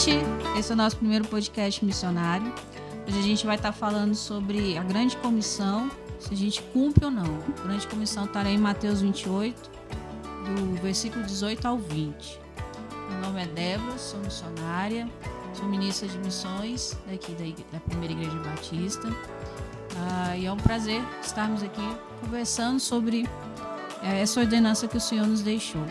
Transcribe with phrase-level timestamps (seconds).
[0.00, 0.18] noite.
[0.58, 2.52] Esse é o nosso primeiro podcast missionário.
[3.06, 7.10] Hoje a gente vai estar falando sobre a grande comissão, se a gente cumpre ou
[7.10, 7.38] não.
[7.58, 9.70] A grande comissão está em Mateus 28,
[10.46, 12.40] do versículo 18 ao 20.
[13.10, 15.06] Meu nome é Débora, sou missionária,
[15.52, 19.08] sou ministra de missões daqui da, da Primeira Igreja Batista.
[19.96, 23.28] Ah, e é um prazer estarmos aqui conversando sobre
[24.02, 25.82] é, essa ordenança que o Senhor nos deixou.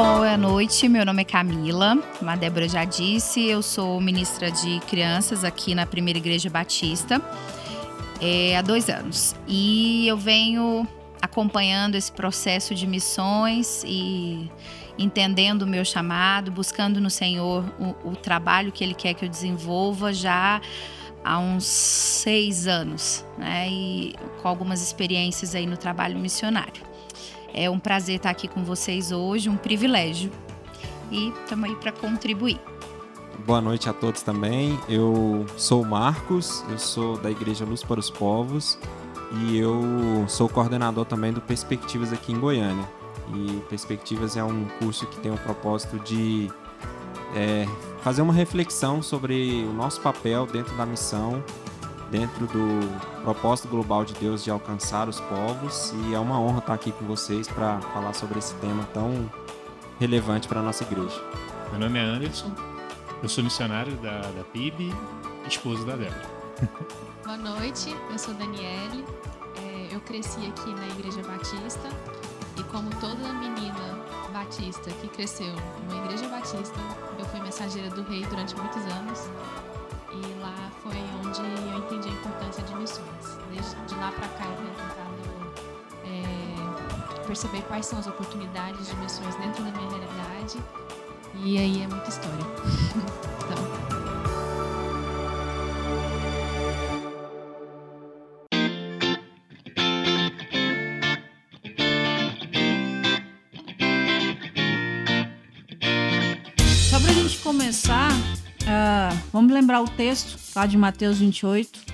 [0.00, 4.78] Boa noite, meu nome é Camila, como a Débora já disse, eu sou ministra de
[4.86, 7.20] crianças aqui na Primeira Igreja Batista
[8.20, 9.34] é, há dois anos.
[9.48, 10.86] E eu venho
[11.20, 14.48] acompanhando esse processo de missões e
[14.96, 19.28] entendendo o meu chamado, buscando no Senhor o, o trabalho que Ele quer que eu
[19.28, 20.60] desenvolva já
[21.24, 23.68] há uns seis anos, né?
[23.68, 26.87] E com algumas experiências aí no trabalho missionário.
[27.52, 30.30] É um prazer estar aqui com vocês hoje, um privilégio.
[31.10, 32.60] E estamos aí para contribuir.
[33.46, 34.78] Boa noite a todos também.
[34.88, 38.78] Eu sou o Marcos, eu sou da Igreja Luz para os Povos
[39.42, 39.82] e eu
[40.28, 42.86] sou coordenador também do Perspectivas aqui em Goiânia.
[43.34, 46.50] E Perspectivas é um curso que tem o propósito de
[47.34, 47.66] é,
[48.02, 51.42] fazer uma reflexão sobre o nosso papel dentro da missão
[52.10, 56.74] dentro do propósito global de Deus de alcançar os povos e é uma honra estar
[56.74, 59.30] aqui com vocês para falar sobre esse tema tão
[60.00, 61.20] relevante para a nossa igreja.
[61.70, 62.50] Meu nome é Anderson,
[63.22, 64.94] eu sou missionário da, da PIB,
[65.46, 66.38] esposo da Débora.
[67.24, 69.04] Boa noite, eu sou Daniele,
[69.56, 71.88] é, eu cresci aqui na Igreja Batista
[72.56, 73.98] e como toda menina
[74.32, 75.54] batista que cresceu
[75.88, 76.78] numa igreja batista,
[77.18, 79.28] eu fui mensageira do rei durante muitos anos
[84.08, 85.18] lá para cá eu tenho tentado
[86.06, 90.58] é, perceber quais são as oportunidades de missões dentro da minha realidade.
[91.44, 92.38] E aí é muita história.
[93.44, 93.98] então.
[107.42, 108.10] Começar,
[108.68, 111.87] Uh, vamos lembrar o texto lá de Mateus 28.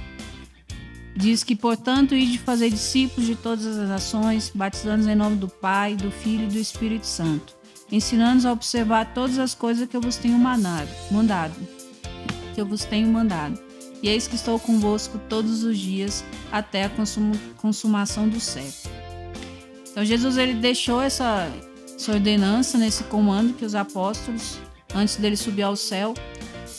[1.17, 5.95] Diz que, portanto, ide fazer discípulos de todas as nações, batizando-os em nome do Pai,
[5.95, 7.55] do Filho e do Espírito Santo,
[7.91, 11.55] ensinando-os a observar todas as coisas que eu vos tenho mandado, mandado,
[12.53, 13.59] que eu vos tenho mandado.
[14.03, 16.91] E eis que estou convosco todos os dias até a
[17.57, 18.95] consumação do século.
[19.91, 21.49] Então Jesus ele deixou essa,
[21.95, 24.59] essa ordenança nesse comando que os apóstolos,
[24.93, 26.13] antes dele subir ao céu,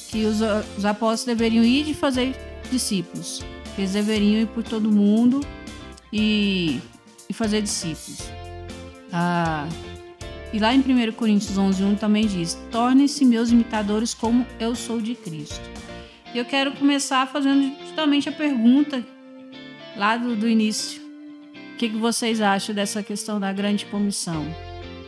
[0.10, 0.40] que os,
[0.78, 2.36] os apóstolos deveriam ir e fazer
[2.70, 3.42] discípulos.
[3.78, 5.42] Eles deveriam ir por todo mundo
[6.12, 6.80] e,
[7.30, 8.30] e fazer discípulos.
[9.12, 9.68] Ah,
[10.54, 15.02] e lá em 1 Coríntios 11, 1 também diz: Tornem-se meus imitadores como eu sou
[15.02, 15.62] de Cristo.
[16.34, 19.06] E eu quero começar fazendo justamente a pergunta
[19.96, 21.02] lá do, do início.
[21.74, 24.46] O que, que vocês acham dessa questão da grande comissão?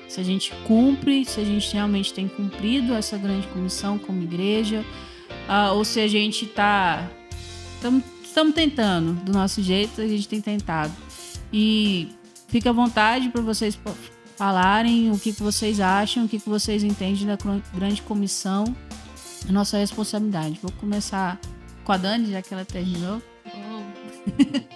[0.08, 4.84] se a gente cumpre, se a gente realmente tem cumprido essa grande comissão como igreja,
[5.48, 7.10] uh, ou se a gente está.
[8.38, 10.94] Estamos tentando, do nosso jeito, a gente tem tentado.
[11.52, 12.10] E
[12.48, 13.76] fica à vontade para vocês
[14.36, 17.36] falarem o que, que vocês acham, o que, que vocês entendem da
[17.74, 18.64] grande comissão,
[19.50, 20.60] a nossa responsabilidade.
[20.62, 21.40] Vou começar
[21.84, 23.20] com a Dani, já que ela terminou.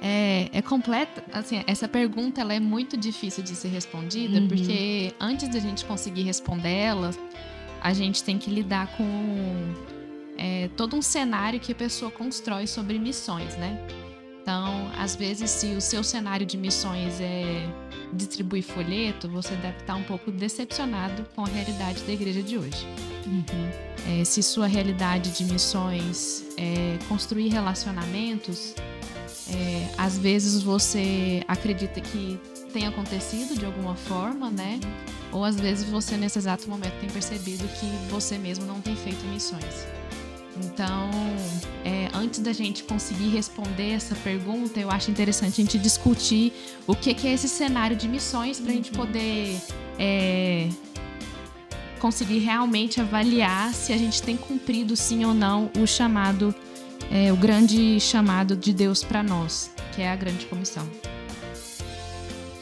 [0.00, 4.46] É, é completa, assim, essa pergunta ela é muito difícil de ser respondida, uhum.
[4.46, 7.10] porque antes da gente conseguir responder ela,
[7.80, 9.74] a gente tem que lidar com
[10.38, 13.78] é, todo um cenário que a pessoa constrói sobre missões, né?
[14.40, 17.68] Então, às vezes, se o seu cenário de missões é
[18.14, 22.86] distribuir folheto, você deve estar um pouco decepcionado com a realidade da igreja de hoje.
[23.26, 24.20] Uhum.
[24.20, 28.74] É, se sua realidade de missões é construir relacionamentos,
[29.50, 32.40] é, às vezes você acredita que
[32.72, 34.80] tem acontecido de alguma forma, né?
[35.30, 39.22] Ou às vezes você nesse exato momento tem percebido que você mesmo não tem feito
[39.26, 39.86] missões.
[40.64, 41.10] Então,
[41.84, 46.52] é, antes da gente conseguir responder essa pergunta, eu acho interessante a gente discutir
[46.86, 49.60] o que, que é esse cenário de missões para a gente poder
[49.98, 50.68] é,
[51.98, 56.54] conseguir realmente avaliar se a gente tem cumprido sim ou não o chamado
[57.10, 60.86] é, o grande chamado de Deus para nós, que é a grande comissão.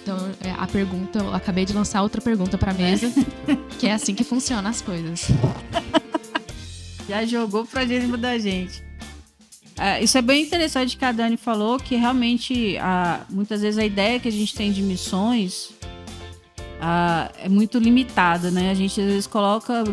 [0.03, 3.11] Então, é, a pergunta, eu acabei de lançar outra pergunta para a mesa,
[3.79, 5.29] que é assim que funcionam as coisas.
[7.08, 8.85] Já jogou pra cima da gente.
[9.79, 13.85] É, isso é bem interessante que a Dani falou, que realmente a, muitas vezes a
[13.85, 15.70] ideia que a gente tem de missões
[16.81, 18.70] a, é muito limitada, né?
[18.70, 19.85] A gente às vezes coloca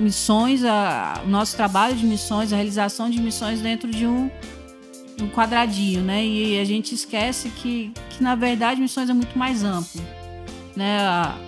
[0.00, 4.30] missões, a, o nosso trabalho de missões, a realização de missões dentro de um,
[5.20, 6.24] um quadradinho, né?
[6.24, 10.02] E a gente esquece que, que na verdade missões é muito mais amplo,
[10.74, 10.98] né?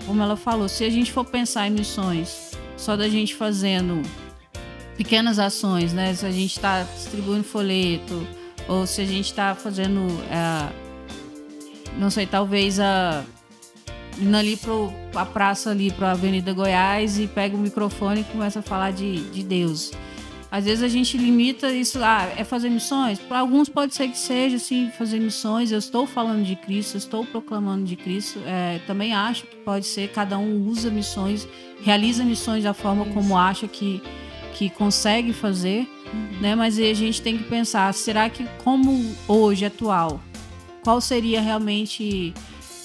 [0.06, 4.02] Como ela falou, se a gente for pensar em missões só da gente fazendo
[4.96, 6.14] pequenas ações, né?
[6.14, 8.26] Se a gente está distribuindo folheto,
[8.68, 10.72] ou se a gente está fazendo, é,
[11.98, 13.24] não sei, talvez a
[14.18, 18.24] indo ali para a praça ali para a Avenida Goiás e pega o microfone e
[18.24, 19.92] começa a falar de, de Deus.
[20.50, 23.18] Às vezes a gente limita isso, ah, é fazer missões?
[23.18, 25.72] Para alguns pode ser que seja, assim, fazer missões.
[25.72, 28.40] Eu estou falando de Cristo, estou proclamando de Cristo.
[28.46, 31.46] É, também acho que pode ser, cada um usa missões,
[31.82, 33.12] realiza missões da forma isso.
[33.12, 34.00] como acha que,
[34.56, 36.40] que consegue fazer, uhum.
[36.40, 36.54] né?
[36.54, 40.20] Mas aí a gente tem que pensar, será que como hoje, atual,
[40.82, 42.32] qual seria realmente,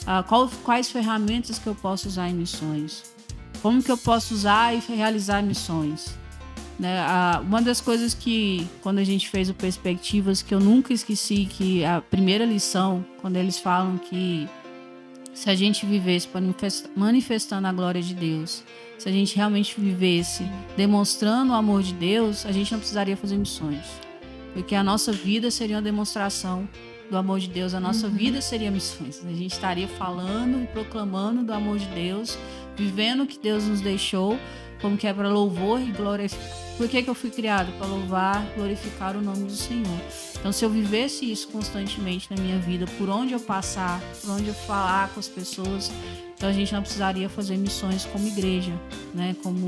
[0.01, 3.03] uh, qual, quais ferramentas que eu posso usar em missões?
[3.61, 6.17] Como que eu posso usar e realizar missões?
[6.77, 7.05] Né?
[7.05, 11.45] Uh, uma das coisas que, quando a gente fez o Perspectivas, que eu nunca esqueci,
[11.45, 14.49] que a primeira lição, quando eles falam que
[15.33, 16.27] se a gente vivesse
[16.95, 18.63] manifestando a glória de Deus,
[19.01, 20.43] se a gente realmente vivesse
[20.77, 23.83] demonstrando o amor de Deus, a gente não precisaria fazer missões.
[24.53, 26.69] Porque a nossa vida seria uma demonstração
[27.09, 28.13] do amor de Deus, a nossa uhum.
[28.13, 29.19] vida seria missões.
[29.25, 32.37] A gente estaria falando e proclamando do amor de Deus,
[32.77, 34.37] vivendo o que Deus nos deixou,
[34.79, 36.27] como que é para louvor e glória.
[36.77, 37.71] Por que, que eu fui criado?
[37.79, 39.99] Para louvar, glorificar o nome do Senhor.
[40.39, 44.47] Então, se eu vivesse isso constantemente na minha vida, por onde eu passar, por onde
[44.47, 45.91] eu falar com as pessoas,
[46.41, 48.73] então a gente não precisaria fazer missões como igreja,
[49.13, 49.35] né?
[49.43, 49.63] Como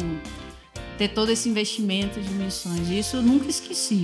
[0.98, 2.90] ter todo esse investimento de missões.
[2.90, 4.02] E isso eu nunca esqueci.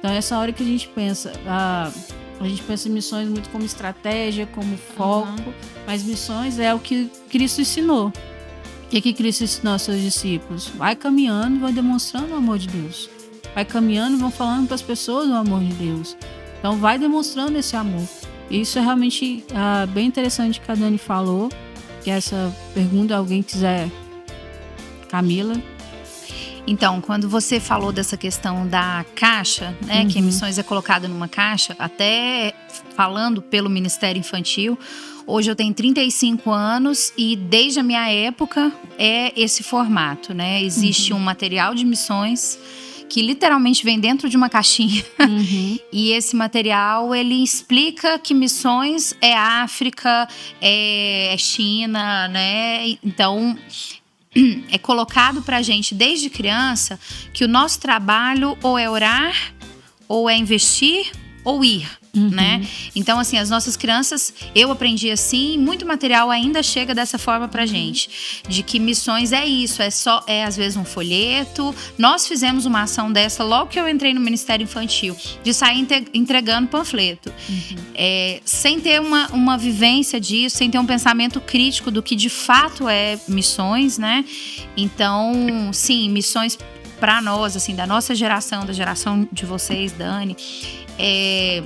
[0.00, 1.92] Então essa hora que a gente pensa, a,
[2.40, 5.54] a gente pensa em missões muito como estratégia, como foco, uhum.
[5.86, 8.08] mas missões é o que Cristo ensinou.
[8.08, 10.66] O que, que Cristo ensinou aos seus discípulos?
[10.70, 13.08] Vai caminhando e vai demonstrando o amor de Deus.
[13.54, 16.16] Vai caminhando e vão falando para as pessoas o amor de Deus.
[16.58, 18.08] Então vai demonstrando esse amor.
[18.50, 21.48] Isso é realmente uh, bem interessante que a Dani falou
[22.02, 23.88] que essa pergunta alguém quiser.
[25.08, 25.54] Camila.
[26.66, 30.08] Então, quando você falou dessa questão da caixa, né, uhum.
[30.08, 32.54] que emissões é colocada numa caixa, até
[32.94, 34.78] falando pelo Ministério Infantil,
[35.26, 40.62] hoje eu tenho 35 anos e desde a minha época é esse formato, né?
[40.62, 41.18] Existe uhum.
[41.18, 42.58] um material de missões
[43.12, 45.04] que literalmente vem dentro de uma caixinha.
[45.20, 45.78] Uhum.
[45.92, 50.26] e esse material ele explica que missões é África,
[50.58, 52.96] é, é China, né?
[53.04, 53.54] Então
[54.72, 56.98] é colocado para a gente desde criança
[57.34, 59.52] que o nosso trabalho ou é orar,
[60.08, 61.12] ou é investir,
[61.44, 61.88] ou ir.
[62.14, 62.28] Uhum.
[62.28, 62.66] Né?
[62.94, 67.64] Então, assim, as nossas crianças, eu aprendi assim, muito material ainda chega dessa forma pra
[67.64, 68.42] gente.
[68.46, 71.74] De que missões é isso, é só, é às vezes um folheto.
[71.96, 76.68] Nós fizemos uma ação dessa logo que eu entrei no Ministério Infantil, de sair entregando
[76.68, 77.32] panfleto.
[77.48, 77.76] Uhum.
[77.94, 82.28] É, sem ter uma, uma vivência disso, sem ter um pensamento crítico do que de
[82.28, 84.22] fato é missões, né?
[84.76, 86.58] Então, sim, missões
[87.02, 90.36] para nós, assim, da nossa geração, da geração de vocês, Dani,
[90.96, 91.60] é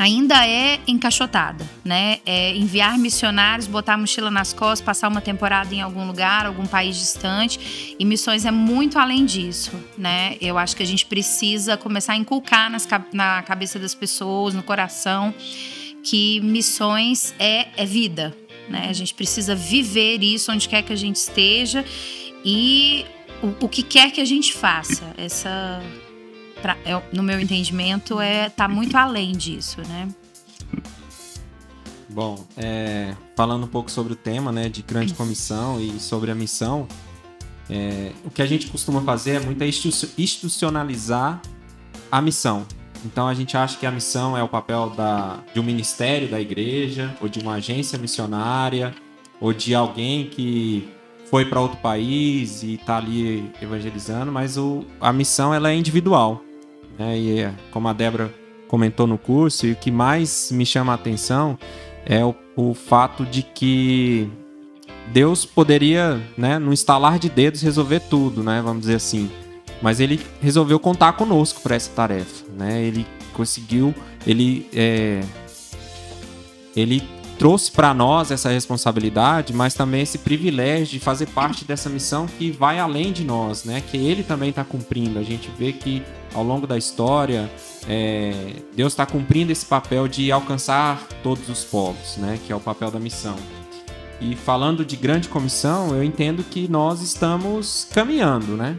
[0.00, 2.20] ainda é encaixotada, né?
[2.24, 6.64] É enviar missionários, botar a mochila nas costas, passar uma temporada em algum lugar, algum
[6.64, 7.94] país distante.
[7.98, 10.38] E missões é muito além disso, né?
[10.40, 14.62] Eu acho que a gente precisa começar a inculcar nas, na cabeça das pessoas, no
[14.62, 15.34] coração,
[16.02, 18.34] que missões é, é vida,
[18.70, 18.86] né?
[18.88, 21.84] A gente precisa viver isso onde quer que a gente esteja
[22.42, 23.04] e
[23.42, 25.12] o, o que quer que a gente faça.
[25.16, 25.82] Essa
[26.62, 30.08] pra, é, no meu entendimento, é tá muito além disso, né?
[32.08, 36.34] Bom, é, falando um pouco sobre o tema, né, de grande comissão e sobre a
[36.34, 36.86] missão,
[37.70, 41.40] é, o que a gente costuma fazer é muito institucionalizar
[42.10, 42.66] a missão.
[43.04, 46.38] Então a gente acha que a missão é o papel da, de um ministério da
[46.38, 48.94] igreja, ou de uma agência missionária,
[49.40, 50.88] ou de alguém que
[51.32, 56.42] foi para outro país e está ali evangelizando, mas o, a missão ela é individual.
[56.98, 57.18] Né?
[57.18, 58.30] E é, como a Débora
[58.68, 61.58] comentou no curso, e o que mais me chama a atenção
[62.04, 64.28] é o, o fato de que
[65.10, 69.30] Deus poderia, né, no instalar de dedos, resolver tudo, né, vamos dizer assim.
[69.80, 72.82] Mas ele resolveu contar conosco para essa tarefa, né?
[72.82, 73.94] Ele conseguiu,
[74.26, 75.22] ele é,
[76.76, 77.02] ele
[77.42, 82.52] trouxe para nós essa responsabilidade, mas também esse privilégio de fazer parte dessa missão que
[82.52, 83.82] vai além de nós, né?
[83.90, 85.18] Que ele também está cumprindo.
[85.18, 87.50] A gente vê que ao longo da história,
[87.88, 88.32] é,
[88.76, 92.38] Deus está cumprindo esse papel de alcançar todos os povos, né?
[92.46, 93.34] Que é o papel da missão.
[94.20, 98.76] E falando de grande comissão, eu entendo que nós estamos caminhando, né?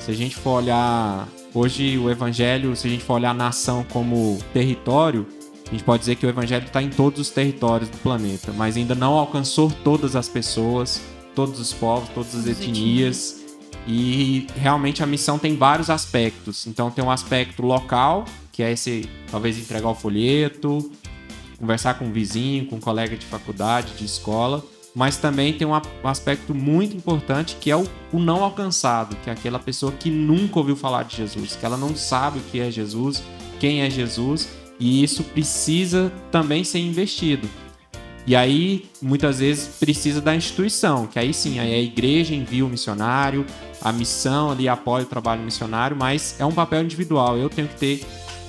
[0.00, 3.86] Se a gente for olhar hoje o evangelho, se a gente for olhar a nação
[3.88, 5.24] como território,
[5.68, 8.76] a gente pode dizer que o evangelho está em todos os territórios do planeta, mas
[8.76, 11.02] ainda não alcançou todas as pessoas,
[11.34, 13.44] todos os povos, todas as etnias.
[13.86, 16.66] E realmente a missão tem vários aspectos.
[16.68, 20.90] Então tem um aspecto local, que é esse, talvez entregar o folheto,
[21.58, 24.64] conversar com um vizinho, com um colega de faculdade, de escola.
[24.94, 29.32] Mas também tem um aspecto muito importante que é o, o não alcançado, que é
[29.32, 32.70] aquela pessoa que nunca ouviu falar de Jesus, que ela não sabe o que é
[32.70, 33.22] Jesus,
[33.58, 37.48] quem é Jesus e isso precisa também ser investido.
[38.26, 42.68] E aí, muitas vezes, precisa da instituição, que aí sim, aí a igreja envia o
[42.68, 43.46] missionário,
[43.80, 47.36] a missão ali apoia o trabalho missionário, mas é um papel individual.
[47.36, 48.04] Eu tenho que ter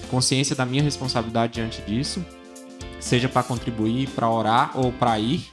[0.09, 2.25] consciência da minha responsabilidade diante disso,
[2.99, 5.45] seja para contribuir, para orar ou para ir.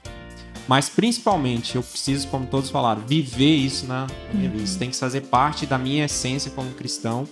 [0.67, 4.65] Mas principalmente, eu preciso, como todos falaram, viver isso na minha vida.
[4.65, 7.29] Isso tem que fazer parte da minha essência como cristão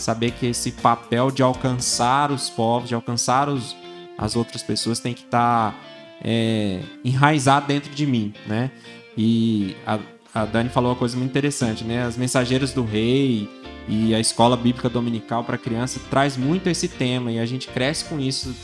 [0.00, 3.76] saber que esse papel de alcançar os povos, de alcançar os,
[4.16, 5.78] as outras pessoas tem que estar tá,
[6.22, 8.70] é, enraizado dentro de mim, né?
[9.16, 9.98] E a,
[10.34, 12.04] a Dani falou uma coisa muito interessante, né?
[12.04, 13.48] As mensageiras do rei
[13.88, 18.04] e a escola bíblica dominical para criança traz muito esse tema e a gente cresce
[18.04, 18.54] com isso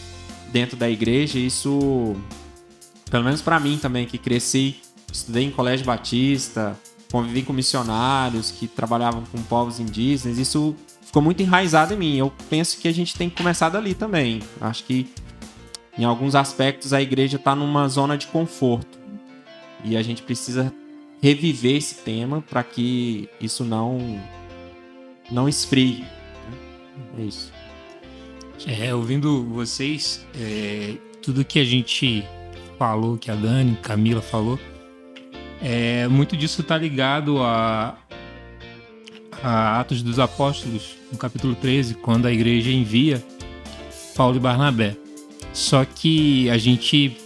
[0.52, 1.38] dentro da igreja.
[1.38, 2.16] Isso,
[3.10, 4.76] pelo menos para mim também, que cresci,
[5.12, 6.78] estudei em colégio batista,
[7.10, 10.74] convivi com missionários que trabalhavam com povos indígenas, isso
[11.16, 12.16] ficou muito enraizado em mim.
[12.18, 14.42] Eu penso que a gente tem que começar dali também.
[14.60, 15.06] Acho que
[15.96, 18.98] em alguns aspectos a igreja está numa zona de conforto
[19.82, 20.70] e a gente precisa
[21.22, 24.20] reviver esse tema para que isso não
[25.30, 26.00] não esfrie.
[26.00, 26.08] Né?
[27.18, 27.50] É isso.
[28.66, 32.26] É, ouvindo vocês, é, tudo que a gente
[32.78, 34.60] falou, que a Dani, Camila falou,
[35.62, 37.96] é, muito disso está ligado a,
[39.42, 43.22] a Atos dos Apóstolos, no capítulo 13, quando a igreja envia
[44.16, 44.96] Paulo e Barnabé.
[45.52, 47.16] Só que a gente,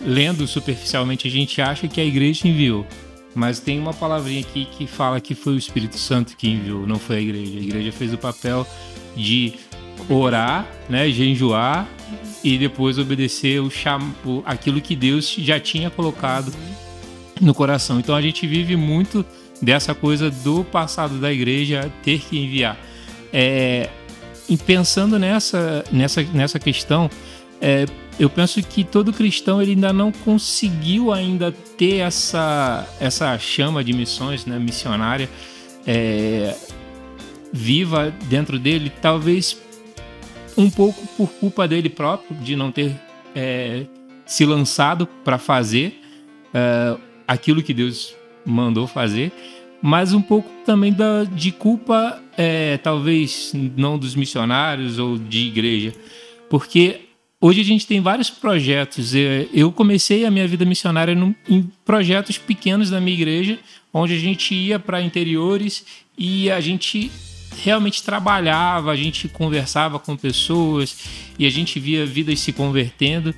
[0.00, 2.86] lendo superficialmente, a gente acha que a igreja enviou.
[3.34, 6.98] Mas tem uma palavrinha aqui que fala que foi o Espírito Santo que enviou, não
[6.98, 7.58] foi a igreja.
[7.58, 8.66] A igreja fez o papel
[9.14, 9.54] de
[10.08, 11.88] orar, né, jejuar
[12.42, 14.14] e depois obedecer o cham...
[14.44, 16.52] aquilo que Deus já tinha colocado
[17.40, 17.98] no coração.
[17.98, 19.24] Então a gente vive muito
[19.60, 22.78] dessa coisa do passado da igreja ter que enviar.
[23.32, 23.88] É,
[24.48, 27.10] e pensando nessa, nessa, nessa questão,
[27.60, 27.86] é,
[28.18, 33.92] eu penso que todo cristão ele ainda não conseguiu ainda ter essa, essa chama de
[33.92, 35.28] missões, né, missionária,
[35.86, 36.54] é,
[37.52, 39.58] viva dentro dele, talvez
[40.56, 42.94] um pouco por culpa dele próprio, de não ter
[43.34, 43.84] é,
[44.24, 46.00] se lançado para fazer
[46.54, 46.96] é,
[47.28, 48.14] aquilo que Deus
[48.44, 49.32] mandou fazer,
[49.82, 55.92] mas um pouco também da, de culpa, é, talvez não dos missionários ou de igreja,
[56.48, 57.00] porque
[57.40, 59.12] hoje a gente tem vários projetos.
[59.52, 61.16] Eu comecei a minha vida missionária
[61.48, 63.58] em projetos pequenos da minha igreja,
[63.92, 65.84] onde a gente ia para interiores
[66.18, 67.10] e a gente
[67.62, 70.96] realmente trabalhava, a gente conversava com pessoas
[71.38, 73.34] e a gente via vidas se convertendo.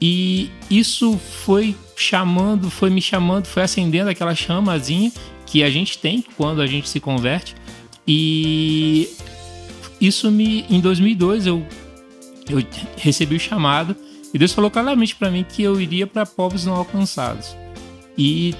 [0.00, 5.12] E isso foi chamando, foi me chamando, foi acendendo aquela chamazinha
[5.50, 7.56] que a gente tem quando a gente se converte.
[8.06, 9.08] E
[10.00, 11.66] isso me em 2002 eu
[12.48, 12.64] eu
[12.96, 13.94] recebi o chamado
[14.32, 17.56] e Deus falou claramente para mim que eu iria para povos não alcançados.
[18.16, 18.54] E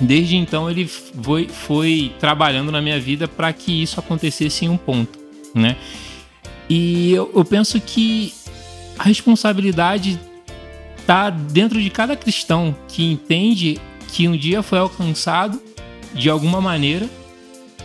[0.00, 4.76] desde então ele foi, foi trabalhando na minha vida para que isso acontecesse em um
[4.76, 5.18] ponto,
[5.54, 5.76] né?
[6.68, 8.32] E eu, eu penso que
[8.98, 10.18] a responsabilidade
[10.98, 13.78] está dentro de cada cristão que entende
[14.12, 15.60] que um dia foi alcançado
[16.14, 17.08] de alguma maneira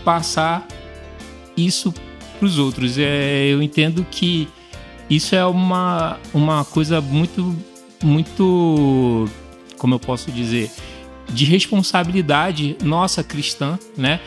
[0.03, 0.67] passar
[1.55, 1.93] isso
[2.37, 2.97] para os outros.
[2.97, 4.47] É, eu entendo que
[5.09, 7.55] isso é uma, uma coisa muito,
[8.03, 9.27] muito,
[9.77, 10.71] como eu posso dizer,
[11.31, 14.19] de responsabilidade nossa cristã, né?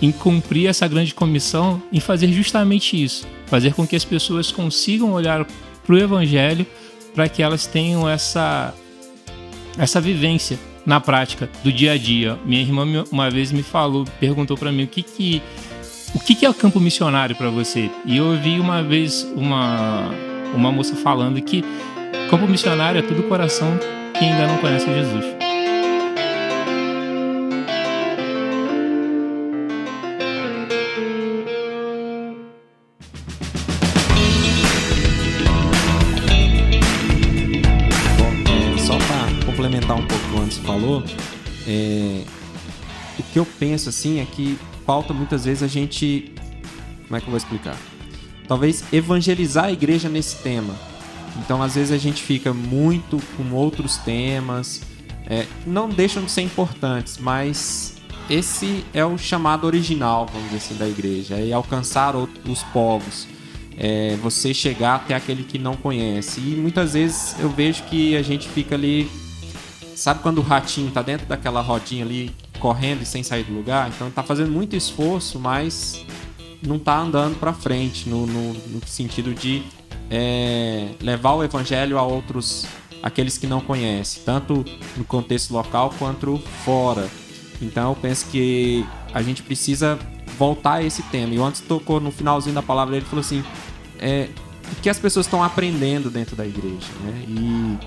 [0.00, 5.12] Em cumprir essa grande comissão, em fazer justamente isso, fazer com que as pessoas consigam
[5.12, 5.44] olhar
[5.84, 6.64] para o Evangelho
[7.14, 8.72] para que elas tenham essa,
[9.76, 10.56] essa vivência
[10.88, 12.38] na prática do dia a dia.
[12.46, 15.42] Minha irmã uma vez me falou, perguntou para mim o que que
[16.14, 17.90] o que, que é o campo missionário para você?
[18.06, 20.10] E eu ouvi uma vez uma
[20.54, 21.62] uma moça falando que
[22.30, 23.78] campo missionário é tudo coração
[24.18, 25.37] que ainda não conhece Jesus.
[43.32, 46.32] Que eu penso assim é que falta muitas vezes a gente.
[47.06, 47.76] Como é que eu vou explicar?
[48.46, 50.74] Talvez evangelizar a igreja nesse tema.
[51.38, 54.82] Então, às vezes, a gente fica muito com outros temas,
[55.26, 57.96] é, não deixam de ser importantes, mas
[58.28, 63.26] esse é o chamado original, vamos dizer assim, da igreja, é alcançar os povos,
[63.76, 66.40] é você chegar até aquele que não conhece.
[66.40, 69.08] E muitas vezes eu vejo que a gente fica ali,
[69.94, 73.88] sabe quando o ratinho está dentro daquela rodinha ali, correndo e sem sair do lugar?
[73.88, 76.04] Então está fazendo muito esforço, mas
[76.62, 79.62] não está andando para frente no, no, no, sentido de
[80.10, 82.66] é, levar o evangelho a outros
[83.02, 84.64] aqueles que não conhecem, tanto
[84.96, 87.08] no contexto local quanto fora.
[87.62, 88.84] Então eu penso que
[89.14, 89.98] a gente precisa
[90.36, 91.34] voltar a esse tema.
[91.34, 93.42] E o antes tocou no finalzinho da palavra dele falou assim:
[93.98, 94.28] é,
[94.72, 97.24] o que as pessoas estão aprendendo dentro da igreja, né?
[97.26, 97.78] E,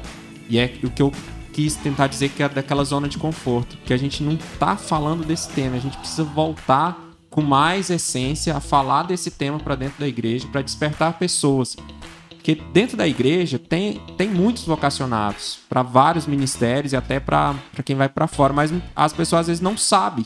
[0.55, 1.11] e é o que eu
[1.53, 5.25] quis tentar dizer que é daquela zona de conforto, que a gente não está falando
[5.25, 6.97] desse tema, a gente precisa voltar
[7.29, 11.77] com mais essência a falar desse tema para dentro da igreja, para despertar pessoas.
[12.29, 17.55] Porque dentro da igreja tem, tem muitos vocacionados para vários ministérios e até para
[17.85, 20.25] quem vai para fora, mas as pessoas às vezes não sabem.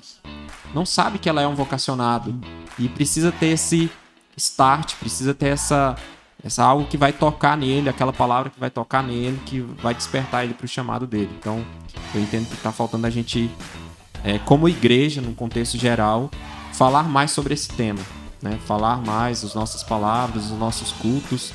[0.73, 2.33] Não sabe que ela é um vocacionado
[2.79, 3.91] e precisa ter esse
[4.35, 5.95] start, precisa ter essa
[6.45, 10.43] essa algo que vai tocar nele, aquela palavra que vai tocar nele, que vai despertar
[10.43, 11.31] ele para o chamado dele.
[11.39, 11.65] Então,
[12.13, 13.49] eu entendo que está faltando a gente,
[14.23, 16.29] é, como igreja, no contexto geral,
[16.71, 17.99] falar mais sobre esse tema,
[18.43, 18.59] né?
[18.67, 21.51] Falar mais as nossas palavras, os nossos cultos,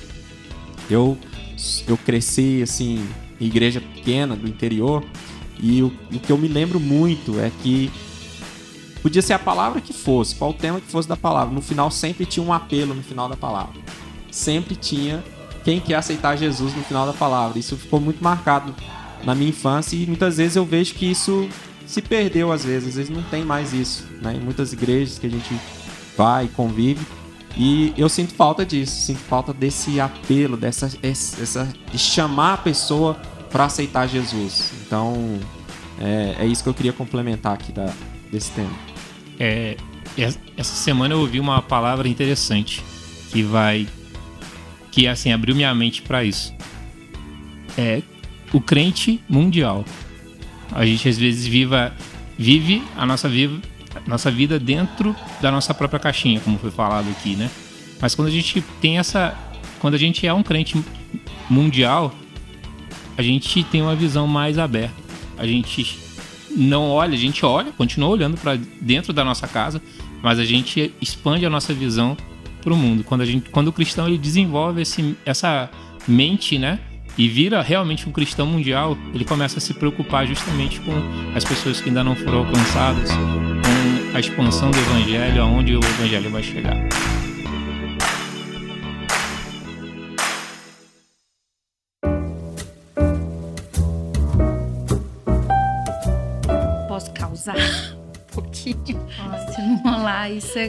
[0.90, 1.16] eu,
[1.86, 3.08] eu cresci, assim,
[3.40, 5.04] em igreja pequena do interior,
[5.60, 7.92] e o, o que eu me lembro muito é que
[9.00, 11.92] podia ser a palavra que fosse, qual o tema que fosse da palavra, no final
[11.92, 13.80] sempre tinha um apelo no final da palavra.
[14.30, 15.22] Sempre tinha
[15.64, 17.58] quem quer aceitar Jesus no final da palavra.
[17.58, 18.74] Isso ficou muito marcado
[19.24, 21.48] na minha infância e muitas vezes eu vejo que isso
[21.86, 24.34] se perdeu às vezes, às vezes não tem mais isso, né?
[24.34, 25.54] Em muitas igrejas que a gente
[26.16, 27.04] vai e convive,
[27.56, 33.14] e eu sinto falta disso, sinto falta desse apelo, dessa essa, de chamar a pessoa
[33.50, 34.72] para aceitar Jesus.
[34.86, 35.38] Então,
[36.00, 37.92] é, é, isso que eu queria complementar aqui da,
[38.30, 38.70] desse tema.
[39.38, 39.76] É,
[40.56, 42.84] essa semana eu ouvi uma palavra interessante
[43.30, 43.88] que vai
[44.90, 46.54] que assim abriu minha mente para isso.
[47.76, 48.02] É
[48.52, 49.84] o crente mundial.
[50.72, 51.94] A gente às vezes viva,
[52.38, 53.70] vive a nossa vida
[54.06, 57.50] nossa vida dentro da nossa própria caixinha, como foi falado aqui, né?
[58.00, 59.36] Mas quando a gente tem essa.
[59.80, 60.82] Quando a gente é um crente
[61.48, 62.14] mundial,
[63.16, 64.94] a gente tem uma visão mais aberta.
[65.36, 65.98] A gente
[66.50, 69.80] não olha, a gente olha, continua olhando para dentro da nossa casa,
[70.22, 72.16] mas a gente expande a nossa visão
[72.60, 73.02] para o mundo.
[73.02, 75.70] Quando, a gente, quando o cristão ele desenvolve esse, essa
[76.06, 76.78] mente, né?
[77.18, 80.92] E vira realmente um cristão mundial, ele começa a se preocupar justamente com
[81.34, 83.10] as pessoas que ainda não foram alcançadas,
[84.14, 86.76] a expansão do evangelho, aonde o evangelho vai chegar.
[96.88, 97.56] Posso causar
[97.96, 98.99] um pouquinho?
[100.10, 100.68] Rolar, isso é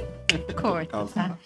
[0.55, 1.37] corta, tá?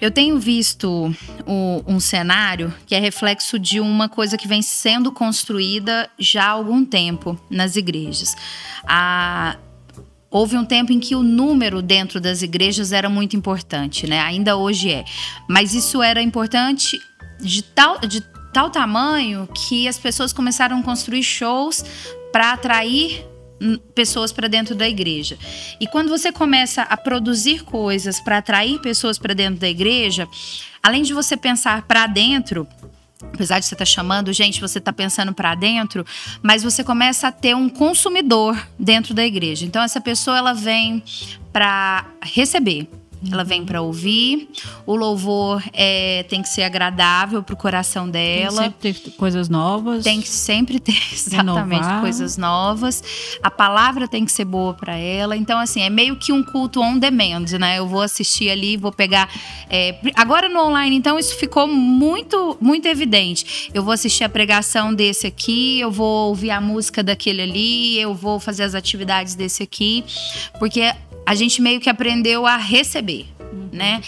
[0.00, 1.14] Eu tenho visto
[1.46, 6.50] o, um cenário que é reflexo de uma coisa que vem sendo construída já há
[6.50, 8.34] algum tempo nas igrejas.
[8.84, 9.56] A,
[10.30, 14.20] houve um tempo em que o número dentro das igrejas era muito importante, né?
[14.20, 15.04] Ainda hoje é.
[15.48, 16.98] Mas isso era importante
[17.40, 18.20] de tal, de
[18.52, 21.84] tal tamanho que as pessoas começaram a construir shows
[22.32, 23.24] para atrair
[23.94, 25.38] pessoas para dentro da igreja.
[25.80, 30.28] E quando você começa a produzir coisas para atrair pessoas para dentro da igreja,
[30.82, 32.66] além de você pensar para dentro,
[33.22, 36.04] apesar de você estar tá chamando gente, você está pensando para dentro,
[36.42, 39.64] mas você começa a ter um consumidor dentro da igreja.
[39.64, 41.02] Então essa pessoa ela vem
[41.52, 42.88] para receber,
[43.30, 44.48] ela vem para ouvir.
[44.86, 48.72] O louvor é, tem que ser agradável para o coração dela.
[48.78, 50.04] Tem que sempre ter coisas novas.
[50.04, 52.00] Tem que sempre ter exatamente Renovar.
[52.00, 53.02] coisas novas.
[53.42, 55.36] A palavra tem que ser boa para ela.
[55.36, 57.78] Então, assim, é meio que um culto on demand, né?
[57.78, 59.28] Eu vou assistir ali, vou pegar.
[59.68, 63.70] É, agora no online, então, isso ficou muito, muito evidente.
[63.74, 68.14] Eu vou assistir a pregação desse aqui, eu vou ouvir a música daquele ali, eu
[68.14, 70.04] vou fazer as atividades desse aqui,
[70.58, 70.92] porque
[71.28, 73.68] a gente meio que aprendeu a receber, uhum.
[73.70, 74.00] né?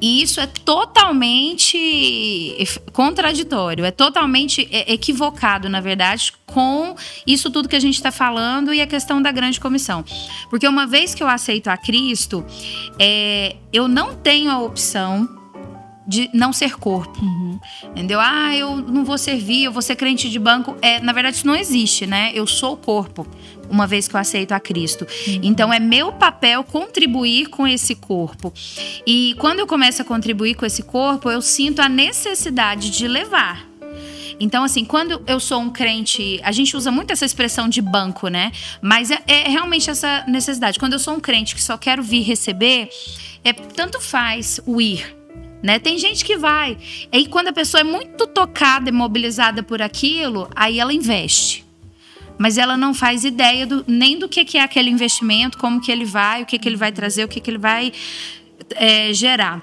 [0.00, 2.56] E isso é totalmente
[2.94, 8.80] contraditório, é totalmente equivocado, na verdade, com isso tudo que a gente está falando e
[8.80, 10.02] a questão da grande comissão.
[10.48, 12.42] Porque uma vez que eu aceito a Cristo,
[12.98, 15.28] é, eu não tenho a opção
[16.06, 17.20] de não ser corpo.
[17.20, 17.58] Uhum.
[17.90, 18.20] Entendeu?
[18.20, 20.76] Ah, eu não vou servir, eu vou ser crente de banco.
[20.80, 22.30] É, na verdade, isso não existe, né?
[22.32, 23.26] Eu sou o corpo,
[23.70, 25.06] uma vez que eu aceito a Cristo.
[25.42, 28.52] Então, é meu papel contribuir com esse corpo.
[29.06, 33.66] E quando eu começo a contribuir com esse corpo, eu sinto a necessidade de levar.
[34.38, 38.28] Então, assim, quando eu sou um crente, a gente usa muito essa expressão de banco,
[38.28, 38.52] né?
[38.82, 40.78] Mas é, é realmente essa necessidade.
[40.78, 42.90] Quando eu sou um crente que só quero vir receber,
[43.42, 45.16] é tanto faz o ir.
[45.62, 45.78] Né?
[45.78, 46.76] Tem gente que vai.
[47.10, 51.65] E quando a pessoa é muito tocada e mobilizada por aquilo, aí ela investe.
[52.38, 55.90] Mas ela não faz ideia do, nem do que, que é aquele investimento, como que
[55.90, 57.92] ele vai, o que, que ele vai trazer, o que, que ele vai
[58.74, 59.62] é, gerar.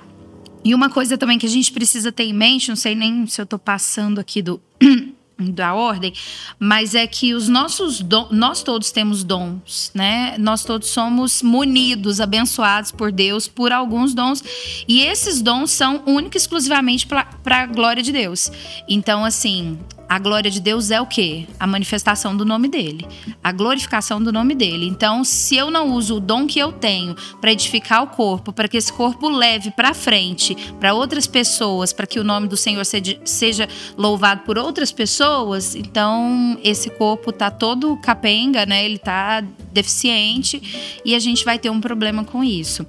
[0.64, 3.40] E uma coisa também que a gente precisa ter em mente, não sei nem se
[3.40, 4.62] eu estou passando aqui do
[5.38, 6.14] da ordem,
[6.60, 10.38] mas é que os nossos nós todos temos dons, né?
[10.38, 14.44] Nós todos somos munidos, abençoados por Deus por alguns dons,
[14.88, 18.52] e esses dons são únicos exclusivamente para a glória de Deus.
[18.88, 19.78] Então, assim,
[20.13, 21.47] a glória de Deus é o quê?
[21.60, 23.08] A manifestação do nome dele,
[23.43, 24.86] a glorificação do nome dele.
[24.86, 28.67] Então, se eu não uso o dom que eu tenho para edificar o corpo, para
[28.67, 32.86] que esse corpo leve para frente para outras pessoas, para que o nome do Senhor
[32.86, 38.86] seja, louvado por outras pessoas, então esse corpo tá todo capenga, né?
[38.86, 42.86] Ele tá deficiente e a gente vai ter um problema com isso.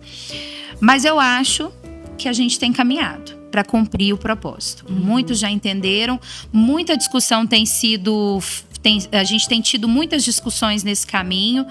[0.79, 1.73] Mas eu acho
[2.19, 4.85] que a gente tem caminhado para cumprir o propósito.
[4.91, 6.19] Muitos já entenderam,
[6.53, 8.43] muita discussão tem sido.
[8.83, 11.65] Tem, a gente tem tido muitas discussões nesse caminho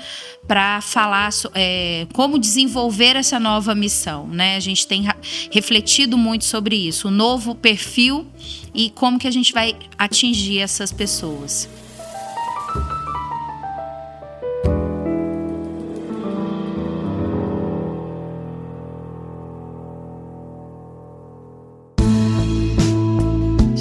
[0.47, 4.25] para falar é, como desenvolver essa nova missão.
[4.27, 4.55] Né?
[4.55, 5.03] A gente tem
[5.51, 8.25] refletido muito sobre isso, o novo perfil
[8.73, 11.67] e como que a gente vai atingir essas pessoas.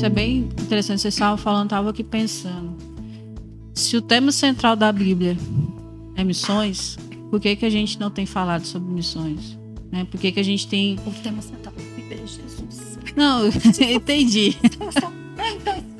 [0.02, 1.00] Isso é bem interessante.
[1.00, 2.74] Vocês estavam falando, estava aqui pensando.
[3.72, 5.38] Se o tema central da Bíblia
[6.16, 6.98] é missões,
[7.30, 9.56] por que, que a gente não tem falado sobre missões?
[9.92, 10.04] Né?
[10.10, 10.98] Por que, que a gente tem.
[11.06, 12.98] O tema central da Bíblia é Jesus.
[13.14, 13.46] Não,
[13.94, 14.56] entendi.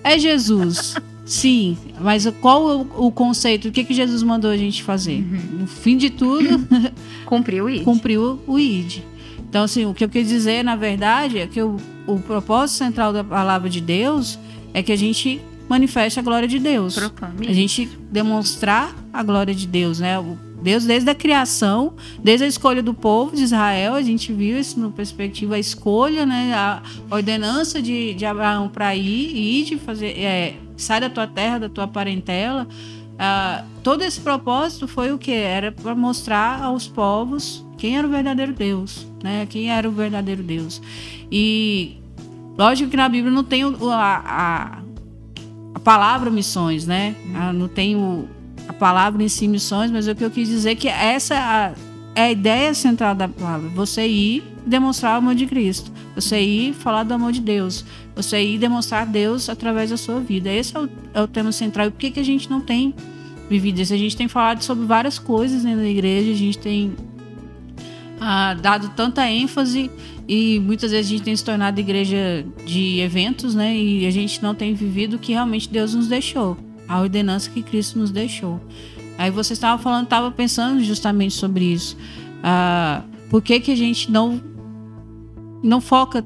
[0.02, 0.96] É Jesus.
[1.24, 3.68] Sim, mas qual é o, o conceito?
[3.68, 5.24] O que, que Jesus mandou a gente fazer?
[5.52, 6.66] No fim de tudo,
[7.24, 7.84] Cumpriu isso.
[7.84, 8.98] cumpriu o ID.
[9.52, 13.12] Então, assim, o que eu quis dizer, na verdade, é que o, o propósito central
[13.12, 14.38] da palavra de Deus
[14.72, 16.94] é que a gente manifeste a glória de Deus.
[16.94, 17.46] Proclame.
[17.46, 20.18] A gente demonstrar a glória de Deus, né?
[20.18, 21.92] O Deus, desde a criação,
[22.24, 26.24] desde a escolha do povo de Israel, a gente viu isso no perspectiva, a escolha,
[26.24, 26.54] né?
[26.54, 31.58] A ordenança de, de Abraão para ir, ir de fazer, é, sai da tua terra,
[31.58, 32.66] da tua parentela.
[33.18, 35.30] Ah, todo esse propósito foi o que?
[35.30, 39.46] Era para mostrar aos povos quem era o verdadeiro Deus, né?
[39.48, 40.80] Quem era o verdadeiro Deus.
[41.30, 41.96] E
[42.58, 44.82] lógico que na Bíblia não tem a, a,
[45.74, 47.14] a palavra missões, né?
[47.34, 48.28] Ah, não tem o,
[48.68, 51.38] a palavra em si missões, mas o que eu quis dizer é que essa é
[51.38, 51.72] a,
[52.14, 53.68] é a ideia central da palavra.
[53.70, 55.90] Você ir demonstrar o amor de Cristo.
[56.14, 57.84] Você ir falar do amor de Deus.
[58.14, 60.50] Você ir demonstrar Deus através da sua vida.
[60.50, 61.86] Esse é o, é o tema central.
[61.86, 62.94] E por que, que a gente não tem
[63.48, 63.92] vivido isso?
[63.94, 66.30] A gente tem falado sobre várias coisas da igreja.
[66.30, 66.94] A gente tem
[68.24, 69.90] ah, dado tanta ênfase
[70.28, 73.76] e muitas vezes a gente tem se tornado igreja de eventos, né?
[73.76, 76.56] E a gente não tem vivido o que realmente Deus nos deixou,
[76.86, 78.60] a ordenança que Cristo nos deixou.
[79.18, 81.96] Aí você estava falando, estava pensando justamente sobre isso.
[82.44, 84.40] Ah, por que, que a gente não
[85.60, 86.24] não foca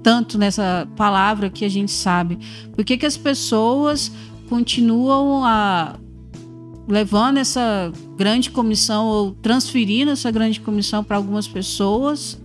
[0.00, 2.38] tanto nessa palavra que a gente sabe?
[2.74, 4.12] Por que, que as pessoas
[4.48, 5.96] continuam a
[6.88, 12.40] levando essa grande comissão ou transferindo essa grande comissão para algumas pessoas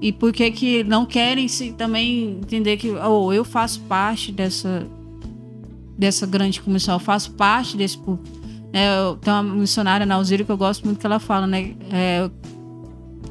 [0.00, 4.86] e por que que não querem se também entender que oh, eu faço parte dessa
[5.96, 8.18] dessa grande comissão, eu faço parte desse pu-
[8.72, 8.88] né,
[9.20, 11.74] tem uma missionária na Alzira que eu gosto muito que ela fala, né?
[11.90, 12.30] é,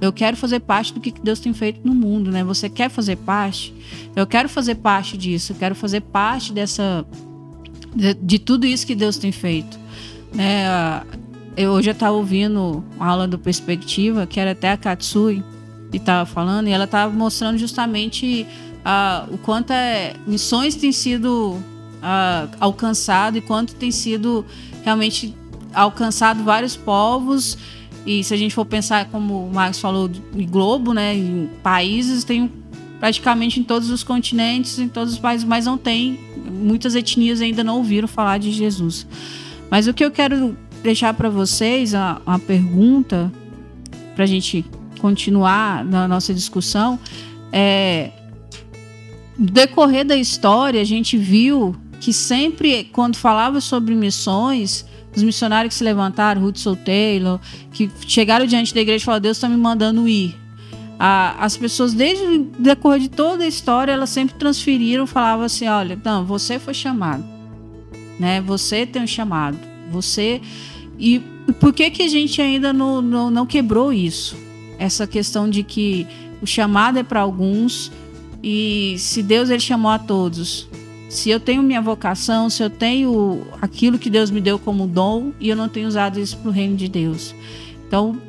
[0.01, 2.43] eu quero fazer parte do que Deus tem feito no mundo, né?
[2.43, 3.73] Você quer fazer parte?
[4.15, 7.05] Eu quero fazer parte disso, eu quero fazer parte dessa
[7.95, 9.79] de, de tudo isso que Deus tem feito,
[10.33, 11.03] né?
[11.55, 15.43] Eu estava ouvindo uma aula do Perspectiva, que era até a Katsui,
[15.89, 18.45] que estava falando, e ela estava mostrando justamente
[18.85, 21.57] ah, o quanto é, missões têm sido
[22.01, 24.45] ah, alcançado e quanto tem sido
[24.83, 25.35] realmente
[25.73, 27.57] alcançado vários povos.
[28.05, 32.23] E se a gente for pensar, como o Marcos falou, de globo, né, em países,
[32.23, 32.51] tem
[32.99, 36.19] praticamente em todos os continentes, em todos os países, mas não tem.
[36.49, 39.05] Muitas etnias ainda não ouviram falar de Jesus.
[39.69, 43.31] Mas o que eu quero deixar para vocês, a- uma pergunta,
[44.15, 44.65] para a gente
[44.99, 46.99] continuar na nossa discussão,
[47.51, 48.11] é
[49.37, 55.73] no decorrer da história, a gente viu que sempre, quando falava sobre missões, os missionários
[55.73, 57.39] que se levantaram, Hudson Taylor,
[57.71, 60.35] que chegaram diante da igreja e falaram: Deus está me mandando ir.
[60.99, 65.99] as pessoas, desde o decorrer de toda a história, elas sempre transferiram, falavam assim: olha,
[66.03, 67.23] não, você foi chamado,
[68.19, 68.41] né?
[68.41, 69.57] Você tem um chamado,
[69.91, 70.41] você.
[70.99, 71.19] E
[71.59, 74.35] por que, que a gente ainda não, não, não quebrou isso?
[74.79, 76.05] Essa questão de que
[76.41, 77.91] o chamado é para alguns
[78.43, 80.67] e se Deus ele chamou a todos,
[81.09, 85.31] se eu tenho minha vocação, se eu tenho aquilo que Deus me deu como dom
[85.39, 87.33] e eu não tenho usado isso para o reino de Deus.
[87.87, 88.19] Então,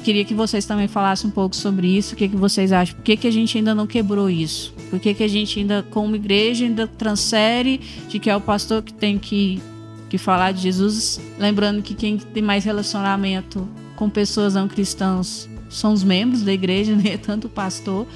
[0.00, 2.14] queria que vocês também falassem um pouco sobre isso.
[2.14, 2.96] O que, que vocês acham?
[2.96, 4.72] Por que, que a gente ainda não quebrou isso?
[4.90, 8.82] Por que, que a gente ainda, como igreja, ainda transfere de que é o pastor
[8.82, 9.60] que tem que,
[10.08, 11.20] que falar de Jesus?
[11.38, 16.94] Lembrando que quem tem mais relacionamento com pessoas não cristãs são os membros da igreja,
[16.96, 17.16] né?
[17.16, 18.06] Tanto o pastor.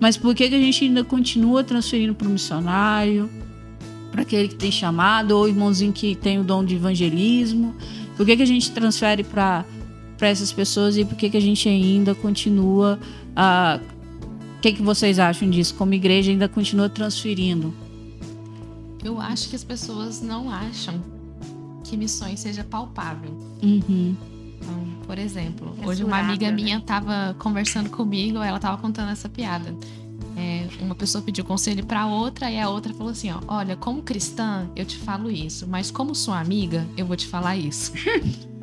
[0.00, 3.30] Mas por que, que a gente ainda continua transferindo para o missionário,
[4.10, 7.74] para aquele que tem chamado, ou irmãozinho que tem o dom de evangelismo?
[8.16, 9.64] Por que, que a gente transfere para
[10.20, 12.98] essas pessoas e por que, que a gente ainda continua.
[13.32, 13.96] Uh,
[14.56, 15.74] o que, que vocês acham disso?
[15.74, 17.74] Como igreja ainda continua transferindo?
[19.04, 21.00] Eu acho que as pessoas não acham
[21.84, 23.30] que missões seja palpável.
[23.62, 24.16] Uhum.
[24.58, 26.52] Então, por exemplo, é hoje uma amiga né?
[26.52, 29.74] minha estava conversando comigo, ela estava contando essa piada.
[30.36, 34.02] É, uma pessoa pediu conselho para outra e a outra falou assim: ó, olha, como
[34.02, 37.92] cristã eu te falo isso, mas como sua amiga eu vou te falar isso.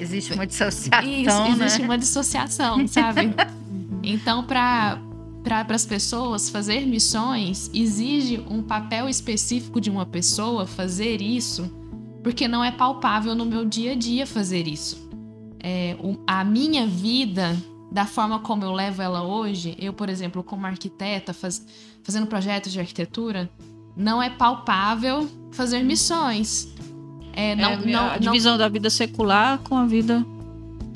[0.00, 1.02] existe uma dissociação.
[1.02, 1.84] Isso, existe né?
[1.84, 3.34] uma dissociação, sabe?
[4.02, 5.00] então, para
[5.42, 11.70] para as pessoas fazer missões exige um papel específico de uma pessoa fazer isso,
[12.24, 15.06] porque não é palpável no meu dia a dia fazer isso
[15.68, 15.96] é,
[16.28, 17.56] a minha vida
[17.90, 21.66] da forma como eu levo ela hoje, eu, por exemplo, como arquiteta, faz,
[22.04, 23.50] fazendo projetos de arquitetura,
[23.96, 26.72] não é palpável fazer missões.
[27.36, 28.58] É, não, é, não, a divisão não...
[28.58, 30.24] da vida secular com a vida.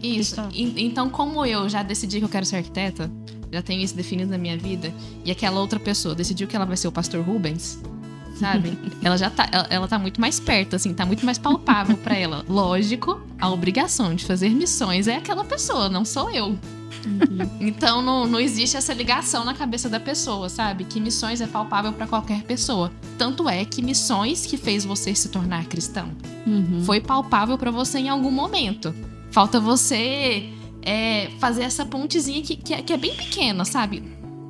[0.02, 0.40] Isso.
[0.52, 3.10] E, então, como eu já decidi que eu quero ser arquiteta,
[3.52, 4.92] já tenho isso definido na minha vida,
[5.24, 7.78] e aquela outra pessoa decidiu que ela vai ser o pastor Rubens,
[8.40, 8.78] sabe?
[9.02, 12.16] ela já tá, ela, ela tá muito mais perto, assim, tá muito mais palpável para
[12.16, 12.44] ela.
[12.48, 16.58] Lógico, a obrigação de fazer missões é aquela pessoa, não sou eu.
[17.06, 17.50] Uhum.
[17.60, 20.84] Então não, não existe essa ligação na cabeça da pessoa, sabe?
[20.84, 22.92] Que missões é palpável para qualquer pessoa.
[23.16, 26.10] Tanto é que missões que fez você se tornar cristão
[26.46, 26.82] uhum.
[26.84, 28.94] foi palpável para você em algum momento.
[29.30, 30.50] Falta você
[30.82, 34.02] é, fazer essa pontezinha que, que, é, que é bem pequena, sabe?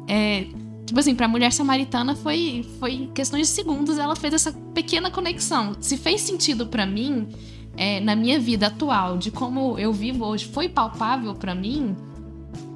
[0.08, 0.46] É,
[0.90, 5.76] Tipo assim, pra mulher samaritana foi, foi questões de segundos, ela fez essa pequena conexão.
[5.78, 7.28] Se fez sentido para mim,
[7.76, 11.94] é, na minha vida atual, de como eu vivo hoje, foi palpável para mim,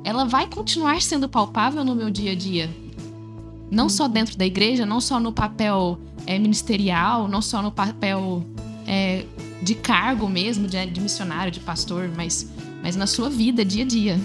[0.04, 2.70] ela vai continuar sendo palpável no meu dia a dia.
[3.68, 8.46] Não só dentro da igreja, não só no papel é, ministerial, não só no papel
[8.86, 9.24] é,
[9.60, 12.48] de cargo mesmo, de, de missionário, de pastor, mas,
[12.80, 14.20] mas na sua vida, dia a dia.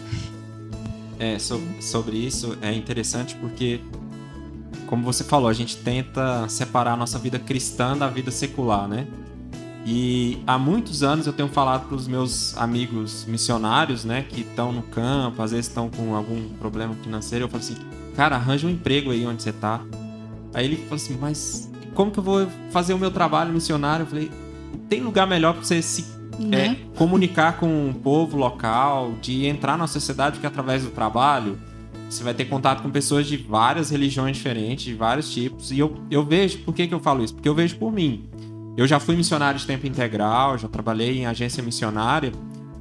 [1.19, 3.81] É, so, sobre isso é interessante porque,
[4.87, 9.05] como você falou, a gente tenta separar a nossa vida cristã da vida secular, né?
[9.85, 14.71] E há muitos anos eu tenho falado para os meus amigos missionários, né, que estão
[14.71, 17.75] no campo, às vezes estão com algum problema financeiro, eu falo assim,
[18.15, 19.81] cara, arranja um emprego aí onde você está.
[20.53, 24.03] Aí ele falou assim, mas como que eu vou fazer o meu trabalho missionário?
[24.03, 24.31] Eu falei,
[24.87, 26.77] tem lugar melhor para você se né?
[26.93, 31.59] é, comunicar com o povo local, de entrar na sociedade, que através do trabalho
[32.09, 35.71] você vai ter contato com pessoas de várias religiões diferentes, de vários tipos.
[35.71, 37.35] E eu, eu vejo, por que, que eu falo isso?
[37.35, 38.27] Porque eu vejo por mim.
[38.75, 42.31] Eu já fui missionário de tempo integral, já trabalhei em agência missionária.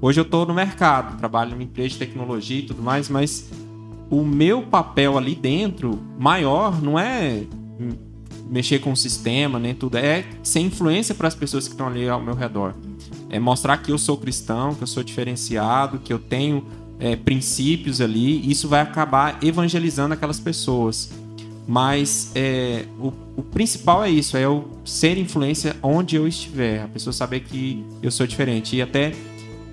[0.01, 3.51] Hoje eu estou no mercado, trabalho em empresa de tecnologia e tudo mais, mas
[4.09, 7.43] o meu papel ali dentro, maior, não é
[8.49, 12.09] mexer com o sistema, nem tudo, é ser influência para as pessoas que estão ali
[12.09, 12.75] ao meu redor
[13.31, 16.65] é mostrar que eu sou cristão, que eu sou diferenciado, que eu tenho
[16.99, 18.51] é, princípios ali.
[18.51, 21.11] Isso vai acabar evangelizando aquelas pessoas.
[21.67, 26.89] Mas é, o, o, principal é isso, é eu ser influência onde eu estiver, a
[26.89, 28.75] pessoa saber que eu sou diferente.
[28.77, 29.13] E até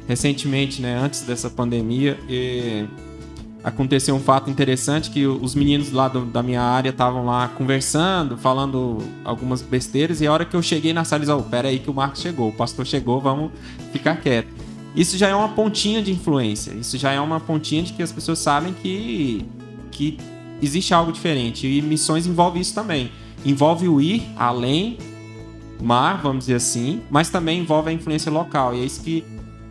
[0.06, 2.86] recentemente, né, antes dessa pandemia, é,
[3.66, 8.38] aconteceu um fato interessante que os meninos lá do, da minha área estavam lá conversando,
[8.38, 11.80] falando algumas besteiras, e a hora que eu cheguei na sala, eles, oh, pera aí
[11.80, 13.52] que o Marcos chegou, o pastor chegou, vamos
[13.92, 14.50] ficar quieto.
[14.96, 18.12] Isso já é uma pontinha de influência, isso já é uma pontinha de que as
[18.12, 19.44] pessoas sabem que,
[19.90, 20.20] que
[20.62, 23.10] existe algo diferente, e missões envolve isso também.
[23.44, 25.00] Envolve o ir além
[25.82, 29.24] mar, vamos dizer assim, mas também envolve a influência local, e é isso que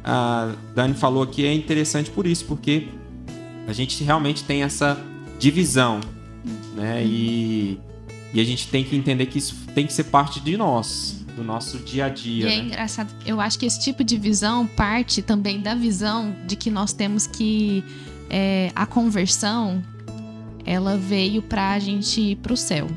[0.02, 2.88] a Dani falou aqui, é interessante por isso, porque
[3.66, 4.98] a gente realmente tem essa
[5.38, 6.00] divisão,
[6.74, 7.04] né?
[7.04, 7.78] E
[8.34, 11.44] E a gente tem que entender que isso tem que ser parte de nós, do
[11.44, 12.48] nosso dia a dia.
[12.48, 12.64] E é né?
[12.64, 16.92] engraçado, eu acho que esse tipo de visão parte também da visão de que nós
[16.92, 17.84] temos que.
[18.28, 19.80] é, a conversão,
[20.66, 22.88] ela veio pra gente ir pro céu.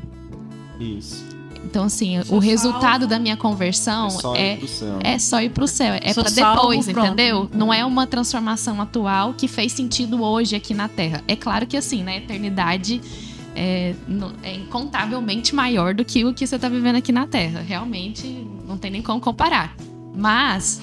[0.80, 1.27] Isso.
[1.64, 3.06] Então, assim, o resultado salvo.
[3.06, 4.98] da minha conversão é só é ir pro céu.
[5.02, 7.06] É só ir pro céu, é Sou pra salvo, depois, pronto.
[7.06, 7.50] entendeu?
[7.52, 11.22] Não é uma transformação atual que fez sentido hoje aqui na Terra.
[11.28, 13.00] É claro que assim, na eternidade
[13.54, 13.94] é,
[14.42, 17.60] é incontavelmente maior do que o que você tá vivendo aqui na Terra.
[17.60, 19.76] Realmente não tem nem como comparar.
[20.14, 20.80] Mas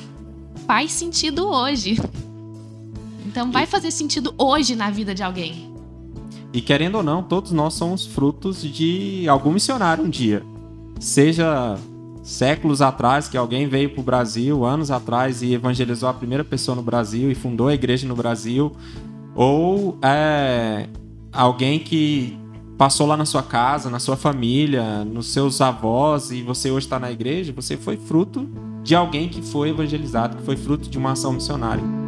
[0.67, 1.97] faz sentido hoje.
[3.25, 5.73] Então vai fazer sentido hoje na vida de alguém.
[6.53, 10.41] E querendo ou não, todos nós somos frutos de algum missionário um dia.
[10.99, 11.77] Seja
[12.23, 16.75] séculos atrás, que alguém veio para o Brasil, anos atrás, e evangelizou a primeira pessoa
[16.75, 18.71] no Brasil e fundou a igreja no Brasil,
[19.35, 20.87] ou é,
[21.31, 22.37] alguém que
[22.77, 26.99] passou lá na sua casa, na sua família, nos seus avós, e você hoje está
[26.99, 28.49] na igreja, você foi fruto
[28.83, 32.04] de alguém que foi evangelizado, que foi fruto de uma ação missionária.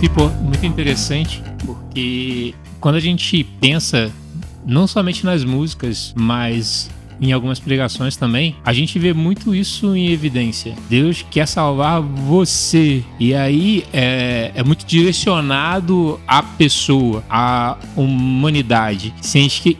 [0.00, 4.12] Muito, muito interessante, porque quando a gente pensa
[4.64, 10.08] não somente nas músicas, mas em algumas pregações também, a gente vê muito isso em
[10.08, 10.74] evidência.
[10.88, 13.02] Deus quer salvar você.
[13.18, 19.14] E aí é, é muito direcionado à pessoa, à humanidade.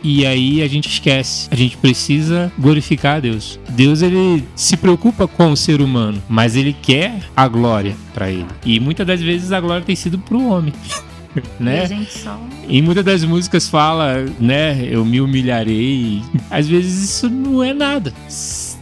[0.02, 1.48] E aí a gente esquece.
[1.50, 3.58] A gente precisa glorificar a Deus.
[3.70, 8.46] Deus ele se preocupa com o ser humano, mas ele quer a glória para ele.
[8.64, 10.72] E muitas das vezes a glória tem sido pro homem.
[11.60, 12.06] E né?
[12.08, 12.40] só.
[12.68, 16.22] Em muitas das músicas fala, né, eu me humilharei.
[16.50, 18.12] Às vezes isso não é nada,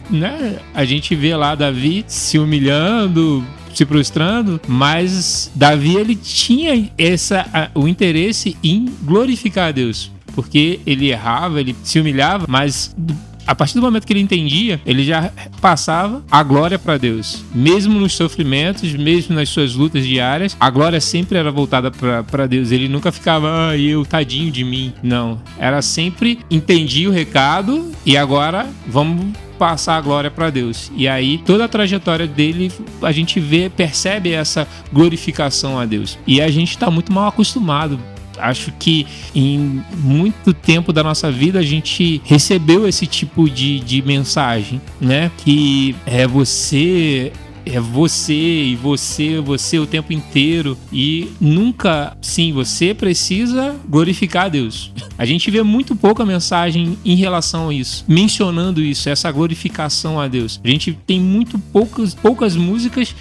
[0.09, 0.57] né?
[0.73, 7.87] A gente vê lá Davi se humilhando, se prostrando, mas Davi ele tinha essa o
[7.87, 12.95] interesse em glorificar a Deus, porque ele errava, ele se humilhava, mas
[13.45, 15.31] a partir do momento que ele entendia, ele já
[15.61, 17.43] passava a glória para Deus.
[17.53, 22.71] Mesmo nos sofrimentos, mesmo nas suas lutas diárias, a glória sempre era voltada para Deus.
[22.71, 24.93] Ele nunca ficava, ah, eu, tadinho de mim.
[25.03, 25.41] Não.
[25.57, 30.91] Era sempre entendi o recado e agora vamos passar a glória para Deus.
[30.95, 36.17] E aí toda a trajetória dele a gente vê, percebe essa glorificação a Deus.
[36.27, 37.99] E a gente está muito mal acostumado
[38.39, 44.01] acho que em muito tempo da nossa vida a gente recebeu esse tipo de, de
[44.01, 45.31] mensagem, né?
[45.37, 47.31] Que é você.
[47.65, 50.77] É você e você, você o tempo inteiro.
[50.91, 54.91] E nunca, sim, você precisa glorificar a Deus.
[55.17, 60.27] A gente vê muito pouca mensagem em relação a isso, mencionando isso, essa glorificação a
[60.27, 60.59] Deus.
[60.63, 63.15] A gente tem muito poucas, poucas músicas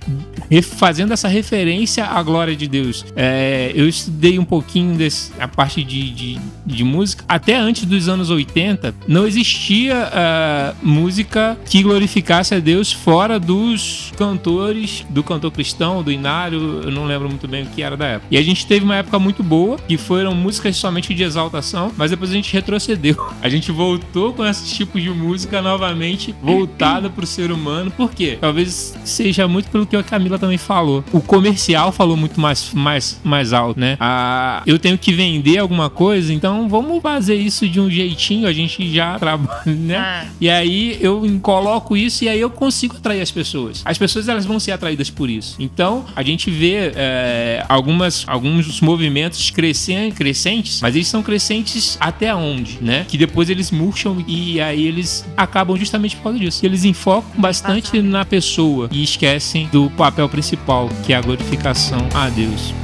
[0.63, 3.05] fazendo essa referência à glória de Deus.
[3.17, 7.25] É, eu estudei um pouquinho desse, a parte de, de, de música.
[7.29, 14.13] Até antes dos anos 80, não existia ah, música que glorificasse a Deus fora dos
[14.35, 18.07] cantores, do cantor cristão, do Inário, eu não lembro muito bem o que era da
[18.07, 18.27] época.
[18.31, 22.11] E a gente teve uma época muito boa, que foram músicas somente de exaltação, mas
[22.11, 23.15] depois a gente retrocedeu.
[23.45, 27.91] A gente voltou com esses tipos de música novamente, voltada pro ser humano.
[27.91, 28.39] Por quê?
[28.41, 31.05] Talvez seja muito pelo que a Camila também falou.
[31.13, 33.99] O comercial falou muito mais, mais, mais alto, né?
[34.01, 38.53] Ah, eu tenho que vender alguma coisa, então vamos fazer isso de um jeitinho, a
[38.53, 39.97] gente já trabalha, né?
[39.99, 40.27] Ah.
[40.41, 43.83] E aí eu coloco isso e aí eu consigo atrair as pessoas.
[43.85, 45.57] As pessoas elas vão ser atraídas por isso.
[45.59, 52.35] Então a gente vê é, algumas, alguns movimentos crescen- crescentes, mas eles são crescentes até
[52.35, 53.05] onde, né?
[53.09, 56.65] Que depois eles murcham e aí eles acabam justamente por causa disso.
[56.65, 62.29] Eles enfocam bastante na pessoa e esquecem do papel principal, que é a glorificação a
[62.29, 62.84] Deus.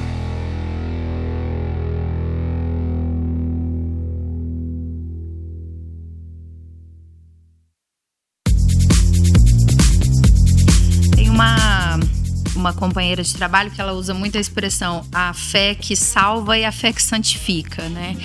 [12.80, 16.72] Companheira de trabalho que ela usa muito a expressão a fé que salva e a
[16.72, 18.16] fé que santifica, né?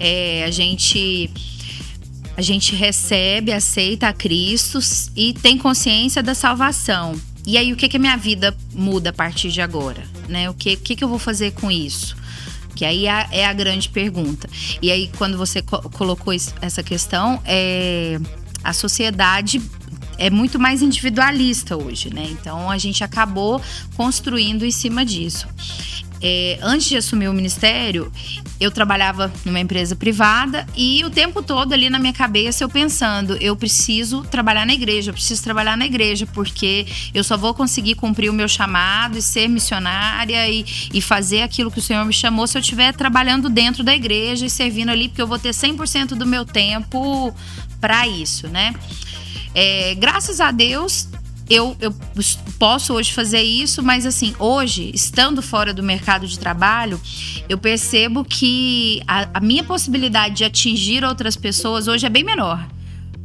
[0.00, 1.30] É, a gente
[2.36, 4.78] a gente recebe, aceita a Cristo
[5.14, 7.14] e tem consciência da salvação.
[7.46, 10.48] E aí o que que a minha vida muda a partir de agora, né?
[10.48, 12.16] O que que, que eu vou fazer com isso?
[12.74, 14.48] Que aí é, é a grande pergunta.
[14.82, 18.18] E aí, quando você co- colocou essa questão, é,
[18.64, 19.62] a sociedade
[20.18, 22.26] é muito mais individualista hoje, né?
[22.30, 23.60] Então a gente acabou
[23.96, 25.46] construindo em cima disso.
[26.26, 28.10] é, antes de assumir o ministério,
[28.58, 33.36] eu trabalhava numa empresa privada e o tempo todo ali na minha cabeça eu pensando,
[33.42, 37.94] eu preciso trabalhar na igreja, eu preciso trabalhar na igreja, porque eu só vou conseguir
[37.96, 42.12] cumprir o meu chamado e ser missionária e, e fazer aquilo que o Senhor me
[42.12, 45.50] chamou se eu estiver trabalhando dentro da igreja e servindo ali, porque eu vou ter
[45.50, 47.34] 100% do meu tempo
[47.78, 48.74] para isso, né?
[49.54, 51.08] É, graças a Deus,
[51.48, 51.94] eu, eu
[52.58, 57.00] posso hoje fazer isso, mas assim, hoje, estando fora do mercado de trabalho,
[57.48, 62.66] eu percebo que a, a minha possibilidade de atingir outras pessoas hoje é bem menor.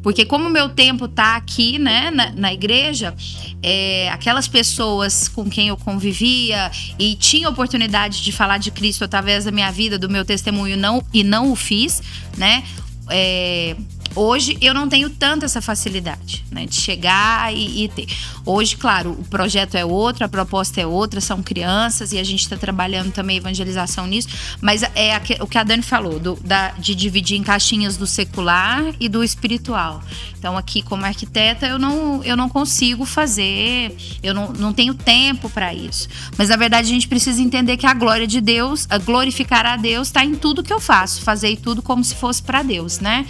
[0.02, 3.14] Porque como o meu tempo tá aqui, né, na, na igreja,
[3.62, 9.44] é, aquelas pessoas com quem eu convivia e tinha oportunidade de falar de Cristo através
[9.44, 12.02] da minha vida, do meu testemunho, não e não o fiz,
[12.38, 12.64] né?
[13.10, 13.76] É,
[14.16, 18.07] Hoje eu não tenho tanto essa facilidade, né, de chegar e, e, ter.
[18.45, 22.41] Hoje, claro, o projeto é outro, a proposta é outra, são crianças e a gente
[22.41, 24.30] está trabalhando também evangelização nisso,
[24.62, 28.84] mas é o que a Dani falou, do, da, de dividir em caixinhas do secular
[28.99, 30.01] e do espiritual.
[30.38, 35.49] Então, aqui, como arquiteta, eu não, eu não consigo fazer, eu não, não tenho tempo
[35.49, 36.07] para isso.
[36.38, 39.76] Mas, na verdade, a gente precisa entender que a glória de Deus, a glorificar a
[39.76, 43.26] Deus, está em tudo que eu faço, fazer tudo como se fosse para Deus, né?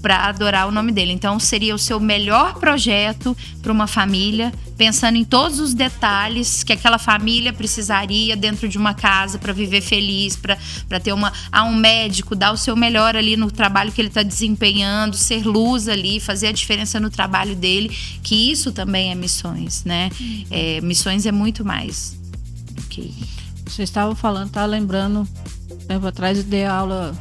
[0.00, 1.12] Para adorar o nome dele.
[1.12, 6.72] Então seria o seu melhor projeto para uma família, pensando em todos os detalhes que
[6.72, 11.74] aquela família precisaria dentro de uma casa para viver feliz, para ter uma a um
[11.74, 16.18] médico, dar o seu melhor ali no trabalho que ele está desempenhando, ser luz ali,
[16.20, 17.88] fazer a diferença no trabalho dele,
[18.22, 20.10] que isso também é missões, né?
[20.50, 22.18] É, missões é muito mais
[22.88, 23.14] que
[23.66, 25.28] Você estava falando, estava lembrando
[25.90, 27.12] tempo atrás dei aula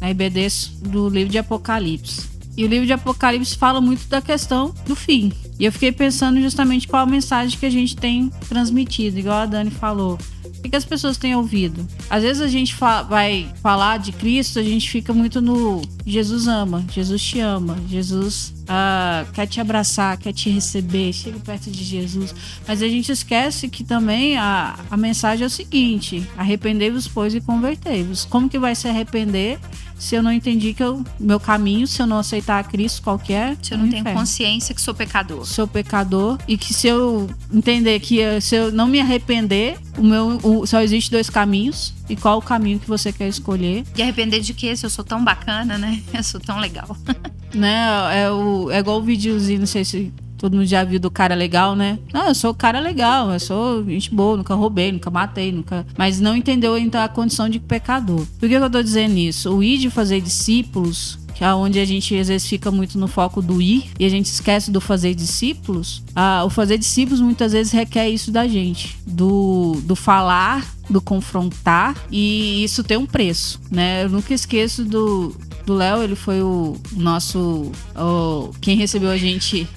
[0.00, 0.48] na IBD
[0.82, 2.28] do livro de Apocalipse.
[2.56, 5.32] E o livro de Apocalipse fala muito da questão do fim.
[5.60, 9.46] E eu fiquei pensando justamente qual a mensagem que a gente tem transmitido, igual a
[9.46, 10.18] Dani falou.
[10.58, 11.86] O que, as pessoas têm ouvido?
[12.10, 12.74] Às vezes a gente
[13.08, 18.52] vai falar de Cristo, a gente fica muito no Jesus ama, Jesus te ama, Jesus
[18.64, 22.34] uh, quer te abraçar, quer te receber, chega perto de Jesus.
[22.66, 27.40] Mas a gente esquece que também a, a mensagem é o seguinte: arrependei-vos, pois, e
[27.40, 28.24] convertei-vos.
[28.24, 29.60] Como que vai se arrepender
[29.98, 33.56] se eu não entendi que o meu caminho, se eu não aceitar a Cristo qualquer.
[33.60, 35.44] Se eu não tenho consciência que sou pecador.
[35.44, 36.38] Sou pecador.
[36.46, 40.80] E que se eu entender que se eu não me arrepender, o meu o, só
[40.80, 41.92] existe dois caminhos.
[42.08, 43.84] E qual o caminho que você quer escolher?
[43.96, 44.74] E arrepender de quê?
[44.76, 46.00] Se eu sou tão bacana, né?
[46.14, 46.96] Eu sou tão legal.
[47.52, 48.22] né?
[48.22, 51.34] É, o, é igual o videozinho, não sei se Todo mundo já viu do cara
[51.34, 51.98] legal, né?
[52.12, 55.86] Não, eu sou cara legal, eu sou gente boa, nunca roubei, nunca matei, nunca.
[55.96, 58.24] Mas não entendeu ainda a condição de pecador.
[58.38, 59.54] Por que eu tô dizendo isso?
[59.54, 63.06] O ir de fazer discípulos que é onde a gente às vezes fica muito no
[63.06, 66.02] foco do ir e a gente esquece do fazer discípulos.
[66.12, 71.94] Ah, o fazer discípulos muitas vezes requer isso da gente, do, do falar, do confrontar
[72.10, 74.02] e isso tem um preço, né?
[74.02, 75.32] Eu nunca esqueço do
[75.64, 79.68] do Léo, ele foi o nosso o, quem recebeu a gente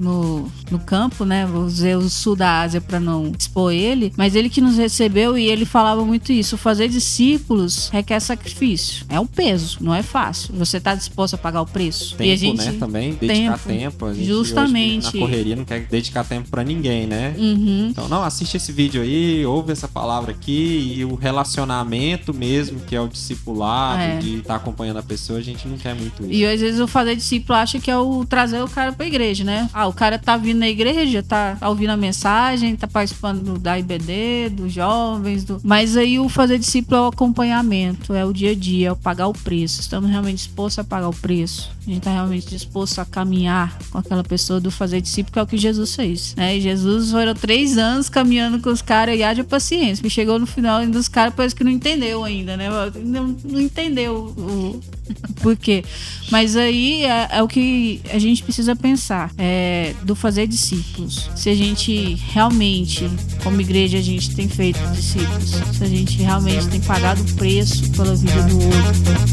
[0.00, 1.46] no, no campo, né?
[1.46, 5.36] Vou dizer o sul da Ásia para não expor ele, mas ele que nos recebeu
[5.36, 6.56] e ele falava muito isso.
[6.56, 9.04] Fazer discípulos requer sacrifício.
[9.08, 10.54] É um peso, não é fácil.
[10.54, 12.16] Você está disposto a pagar o preço?
[12.16, 12.76] Tempo, e a gente, né?
[12.78, 13.68] Também dedicar tempo.
[13.68, 14.06] tempo.
[14.06, 15.14] A gente Justamente.
[15.14, 17.34] na correria não quer dedicar tempo para ninguém, né?
[17.36, 17.88] Uhum.
[17.90, 22.94] Então, não, assiste esse vídeo aí, ouve essa palavra aqui e o relacionamento mesmo, que
[22.94, 24.18] é o discipulado, é.
[24.18, 26.32] de estar tá acompanhando a pessoa, a gente não quer muito isso.
[26.32, 29.44] E às vezes o fazer discípulo acha que é o trazer o cara pra igreja,
[29.44, 29.68] né?
[29.72, 34.50] Ah, o cara tá vindo na igreja, tá ouvindo a mensagem, tá participando da IBD,
[34.50, 35.60] dos jovens, do...
[35.64, 38.96] mas aí o fazer discípulo é o acompanhamento, é o dia a dia, é o
[38.96, 39.80] pagar o preço.
[39.80, 41.70] Estamos realmente dispostos a pagar o preço.
[41.86, 45.42] A gente tá realmente disposto a caminhar com aquela pessoa do fazer discípulo, que é
[45.42, 46.34] o que Jesus fez.
[46.36, 46.58] Né?
[46.58, 50.06] E Jesus foram três anos caminhando com os caras e haja paciência.
[50.06, 52.68] E chegou no final ainda os caras parece que não entendeu ainda, né?
[53.02, 54.80] Não, não entendeu o,
[55.40, 55.84] por quê.
[56.30, 59.32] Mas aí é, é, o que a gente precisa pensar.
[59.36, 61.30] É, do fazer discípulos.
[61.34, 63.08] Se a gente realmente,
[63.42, 65.50] como igreja, a gente tem feito discípulos.
[65.76, 69.30] Se a gente realmente tem pagado o preço pela vida do outro.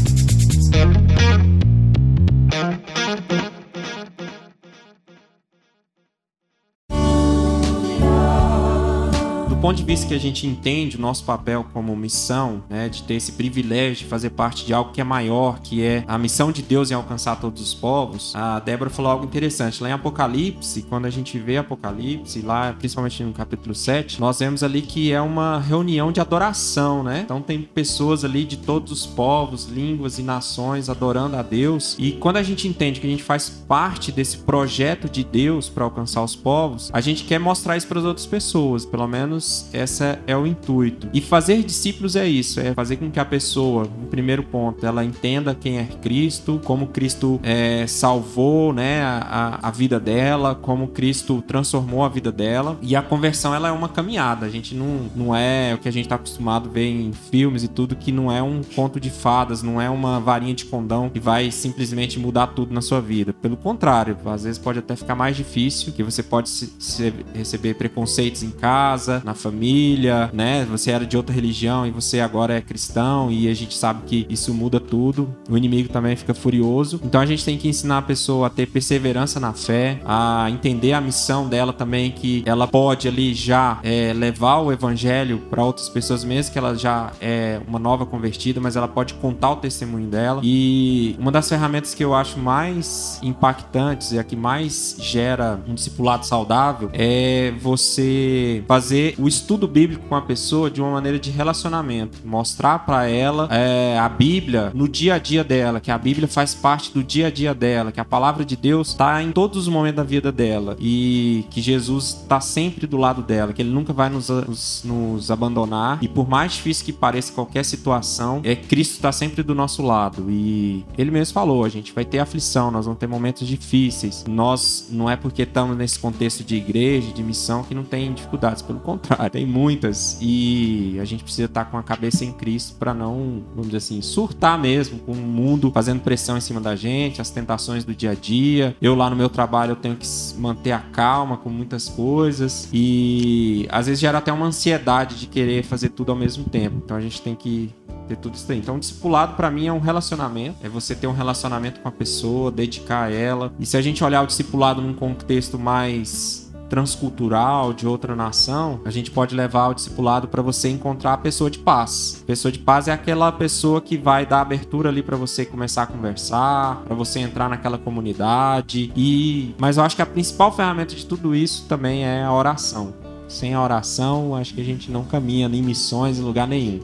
[9.60, 13.14] Ponto de vista que a gente entende o nosso papel como missão, né, de ter
[13.14, 16.62] esse privilégio de fazer parte de algo que é maior, que é a missão de
[16.62, 19.82] Deus em alcançar todos os povos, a Débora falou algo interessante.
[19.82, 24.62] Lá em Apocalipse, quando a gente vê Apocalipse, lá principalmente no capítulo 7, nós vemos
[24.62, 27.22] ali que é uma reunião de adoração, né?
[27.24, 31.96] Então tem pessoas ali de todos os povos, línguas e nações adorando a Deus.
[31.98, 35.82] E quando a gente entende que a gente faz parte desse projeto de Deus para
[35.82, 39.66] alcançar os povos, a gente quer mostrar isso para as outras pessoas, pelo menos Deus,
[39.72, 41.08] essa é o intuito.
[41.12, 45.04] E fazer discípulos é isso, é fazer com que a pessoa, no primeiro ponto, ela
[45.04, 51.42] entenda quem é Cristo, como Cristo é, salvou, né, a, a vida dela, como Cristo
[51.46, 52.78] transformou a vida dela.
[52.82, 54.46] E a conversão ela é uma caminhada.
[54.46, 57.64] A gente não, não é o que a gente está acostumado a ver em filmes
[57.64, 61.08] e tudo, que não é um conto de fadas, não é uma varinha de condão
[61.08, 63.32] que vai simplesmente mudar tudo na sua vida.
[63.32, 67.74] Pelo contrário, às vezes pode até ficar mais difícil, que você pode se, se, receber
[67.74, 70.66] preconceitos em casa, na família, né?
[70.70, 74.26] Você era de outra religião e você agora é cristão e a gente sabe que
[74.28, 75.34] isso muda tudo.
[75.48, 77.00] O inimigo também fica furioso.
[77.04, 80.92] Então a gente tem que ensinar a pessoa a ter perseverança na fé, a entender
[80.92, 85.88] a missão dela também, que ela pode ali já é, levar o evangelho para outras
[85.88, 90.08] pessoas, mesmo que ela já é uma nova convertida, mas ela pode contar o testemunho
[90.08, 90.40] dela.
[90.42, 95.74] E uma das ferramentas que eu acho mais impactantes e a que mais gera um
[95.74, 101.30] discipulado saudável é você fazer o estudo bíblico com a pessoa de uma maneira de
[101.30, 106.26] relacionamento, mostrar para ela é, a Bíblia no dia a dia dela, que a Bíblia
[106.26, 109.56] faz parte do dia a dia dela, que a palavra de Deus está em todos
[109.58, 113.70] os momentos da vida dela e que Jesus está sempre do lado dela, que ele
[113.70, 115.98] nunca vai nos, nos, nos abandonar.
[116.02, 120.26] E por mais difícil que pareça qualquer situação, é Cristo está sempre do nosso lado.
[120.28, 124.24] E ele mesmo falou, a gente vai ter aflição, nós vamos ter momentos difíceis.
[124.28, 128.62] Nós não é porque estamos nesse contexto de igreja, de missão que não tem dificuldades,
[128.62, 132.94] pelo contrário, tem muitas e a gente precisa estar com a cabeça em Cristo para
[132.94, 137.20] não, vamos dizer assim, surtar mesmo com o mundo fazendo pressão em cima da gente,
[137.20, 138.76] as tentações do dia a dia.
[138.80, 140.06] Eu lá no meu trabalho eu tenho que
[140.36, 145.64] manter a calma com muitas coisas e às vezes gera até uma ansiedade de querer
[145.64, 146.80] fazer tudo ao mesmo tempo.
[146.84, 147.72] Então a gente tem que
[148.08, 148.58] ter tudo isso aí.
[148.58, 151.92] Então, o discipulado para mim é um relacionamento, é você ter um relacionamento com a
[151.92, 153.52] pessoa, dedicar a ela.
[153.60, 158.90] E se a gente olhar o discipulado num contexto mais transcultural de outra nação, a
[158.90, 162.22] gente pode levar o discipulado para você encontrar a pessoa de paz.
[162.26, 165.86] pessoa de paz é aquela pessoa que vai dar abertura ali para você começar a
[165.86, 171.04] conversar, para você entrar naquela comunidade e mas eu acho que a principal ferramenta de
[171.04, 172.94] tudo isso também é a oração.
[173.28, 176.80] Sem a oração, acho que a gente não caminha em missões em lugar nenhum.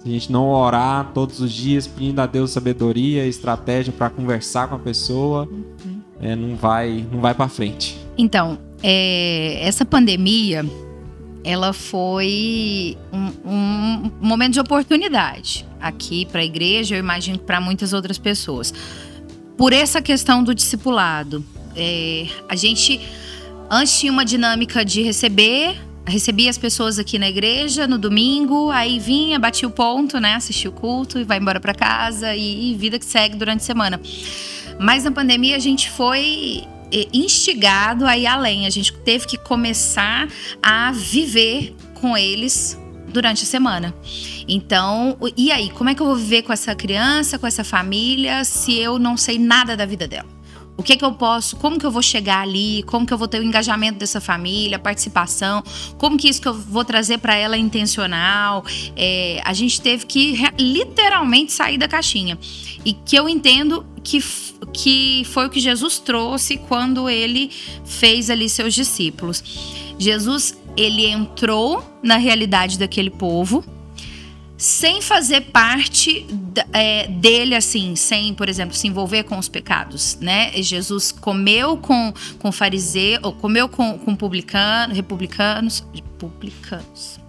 [0.00, 4.68] Se a gente não orar todos os dias pedindo a Deus sabedoria, estratégia para conversar
[4.68, 6.00] com a pessoa, uhum.
[6.20, 7.98] é, não vai, não vai para frente.
[8.18, 10.62] Então, é, essa pandemia,
[11.42, 17.94] ela foi um, um momento de oportunidade aqui para a igreja, eu imagino para muitas
[17.94, 18.74] outras pessoas.
[19.56, 21.42] Por essa questão do discipulado,
[21.74, 23.00] é, a gente
[23.70, 28.98] antes tinha uma dinâmica de receber recebia as pessoas aqui na igreja no domingo, aí
[28.98, 30.34] vinha, batia o ponto, né?
[30.34, 33.64] Assistia o culto e vai embora para casa e, e, vida que segue durante a
[33.64, 33.98] semana.
[34.78, 36.64] Mas na pandemia a gente foi
[37.12, 40.28] instigado a ir além, a gente teve que começar
[40.62, 42.78] a viver com eles
[43.08, 43.94] durante a semana.
[44.46, 48.44] Então, e aí, como é que eu vou viver com essa criança, com essa família,
[48.44, 50.34] se eu não sei nada da vida dela?
[50.76, 53.28] O que que eu posso, como que eu vou chegar ali, como que eu vou
[53.28, 55.62] ter o engajamento dessa família, a participação,
[55.96, 58.64] como que isso que eu vou trazer para ela é intencional.
[58.96, 62.36] É, a gente teve que literalmente sair da caixinha.
[62.84, 64.22] E que eu entendo que,
[64.72, 67.50] que foi o que Jesus trouxe quando ele
[67.84, 69.42] fez ali seus discípulos.
[69.98, 73.64] Jesus, ele entrou na realidade daquele povo,
[74.56, 76.26] sem fazer parte
[76.72, 80.50] é, dele, assim, sem, por exemplo, se envolver com os pecados, né?
[80.62, 85.84] Jesus comeu com, com fariseu, ou comeu com, com publicano, republicanos,
[86.18, 87.23] publicanos.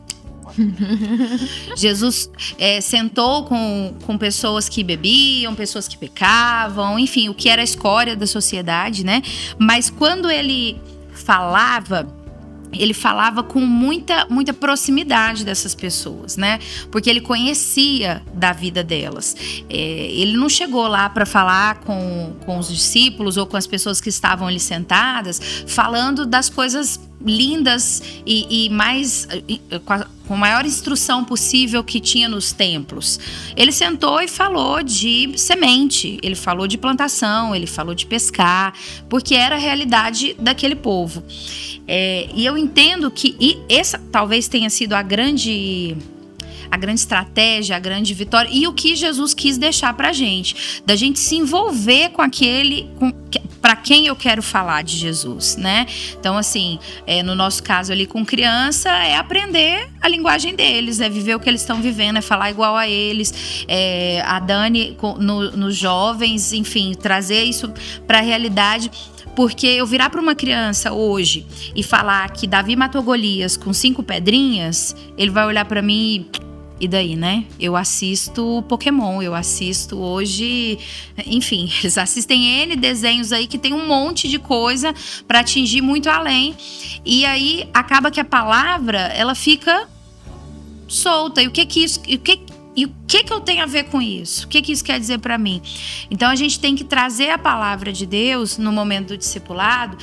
[1.75, 7.61] Jesus é, sentou com, com pessoas que bebiam, pessoas que pecavam, enfim, o que era
[7.61, 9.21] a escória da sociedade, né?
[9.57, 10.79] Mas quando ele
[11.13, 12.07] falava
[12.77, 16.59] ele falava com muita, muita proximidade dessas pessoas, né?
[16.91, 19.35] Porque ele conhecia da vida delas.
[19.69, 24.01] É, ele não chegou lá para falar com, com os discípulos ou com as pessoas
[24.01, 30.33] que estavam ali sentadas, falando das coisas lindas e, e mais e, com, a, com
[30.33, 33.19] a maior instrução possível que tinha nos templos.
[33.55, 38.73] Ele sentou e falou de semente, ele falou de plantação, ele falou de pescar,
[39.09, 41.23] porque era a realidade daquele povo.
[41.87, 45.95] É, e eu entendo que e essa talvez tenha sido a grande
[46.75, 50.95] a grande estratégia, a grande vitória e o que Jesus quis deixar pra gente, da
[50.95, 53.11] gente se envolver com aquele com,
[53.65, 55.87] para quem eu quero falar de Jesus, né?
[56.19, 61.09] Então, assim, é, no nosso caso ali com criança, é aprender a linguagem deles, é
[61.09, 63.65] viver o que eles estão vivendo, é falar igual a eles.
[63.67, 67.73] É, a Dani, nos no jovens, enfim, trazer isso
[68.05, 68.91] para a realidade
[69.35, 71.45] Porque eu virar para uma criança hoje
[71.75, 76.45] e falar que Davi matou Golias com cinco pedrinhas, ele vai olhar para mim e
[76.79, 77.45] e daí, né?
[77.59, 80.77] Eu assisto Pokémon, eu assisto hoje,
[81.25, 84.93] enfim, eles assistem N desenhos aí que tem um monte de coisa
[85.27, 86.55] para atingir muito além.
[87.05, 89.87] E aí acaba que a palavra, ela fica
[90.87, 91.41] solta.
[91.41, 92.41] E o que que isso, o que
[92.75, 94.45] e o que que eu tenho a ver com isso?
[94.45, 95.61] O que que isso quer dizer para mim?
[96.11, 99.97] Então a gente tem que trazer a palavra de Deus no momento do discipulado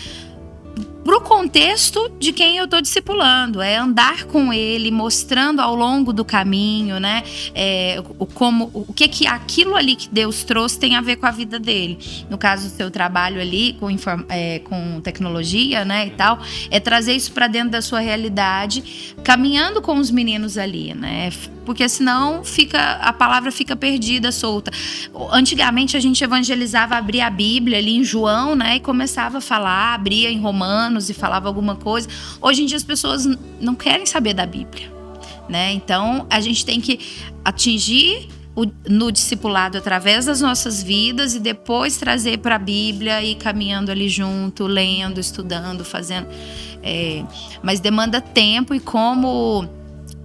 [1.05, 6.13] para o contexto de quem eu estou discipulando, é andar com ele, mostrando ao longo
[6.13, 7.23] do caminho, né,
[7.55, 11.27] é, o, como, o que que aquilo ali que Deus trouxe tem a ver com
[11.27, 11.99] a vida dele.
[12.31, 13.89] No caso do seu trabalho ali com,
[14.29, 16.39] é, com tecnologia, né, e tal,
[16.71, 21.31] é trazer isso para dentro da sua realidade, caminhando com os meninos ali, né,
[21.65, 24.71] porque senão fica a palavra fica perdida, solta.
[25.31, 29.95] Antigamente a gente evangelizava, abria a Bíblia ali em João, né, e começava a falar,
[29.95, 32.09] abria em Romanos e falava alguma coisa.
[32.41, 33.27] Hoje em dia as pessoas
[33.61, 34.93] não querem saber da Bíblia,
[35.49, 35.73] né?
[35.73, 36.99] Então a gente tem que
[37.45, 43.35] atingir o, no discipulado através das nossas vidas e depois trazer para a Bíblia e
[43.35, 46.29] caminhando ali junto, lendo, estudando, fazendo.
[46.83, 47.25] É,
[47.63, 49.69] mas demanda tempo e como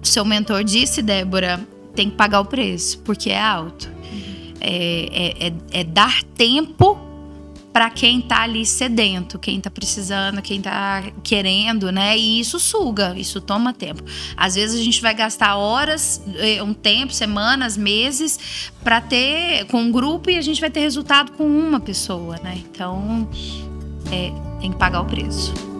[0.02, 1.60] seu mentor disse, Débora,
[1.94, 3.88] tem que pagar o preço, porque é alto.
[3.88, 4.54] Uhum.
[4.60, 4.76] É,
[5.10, 6.98] é, é, é, dar tempo
[7.72, 12.16] para quem tá ali sedento, quem tá precisando, quem tá querendo, né?
[12.16, 14.02] E isso suga, isso toma tempo.
[14.36, 19.80] Às vezes a gente vai gastar horas, eh, um tempo, semanas, meses para ter com
[19.82, 22.58] um grupo e a gente vai ter resultado com uma pessoa, né?
[22.68, 23.28] Então,
[24.10, 25.77] é, tem que pagar o preço.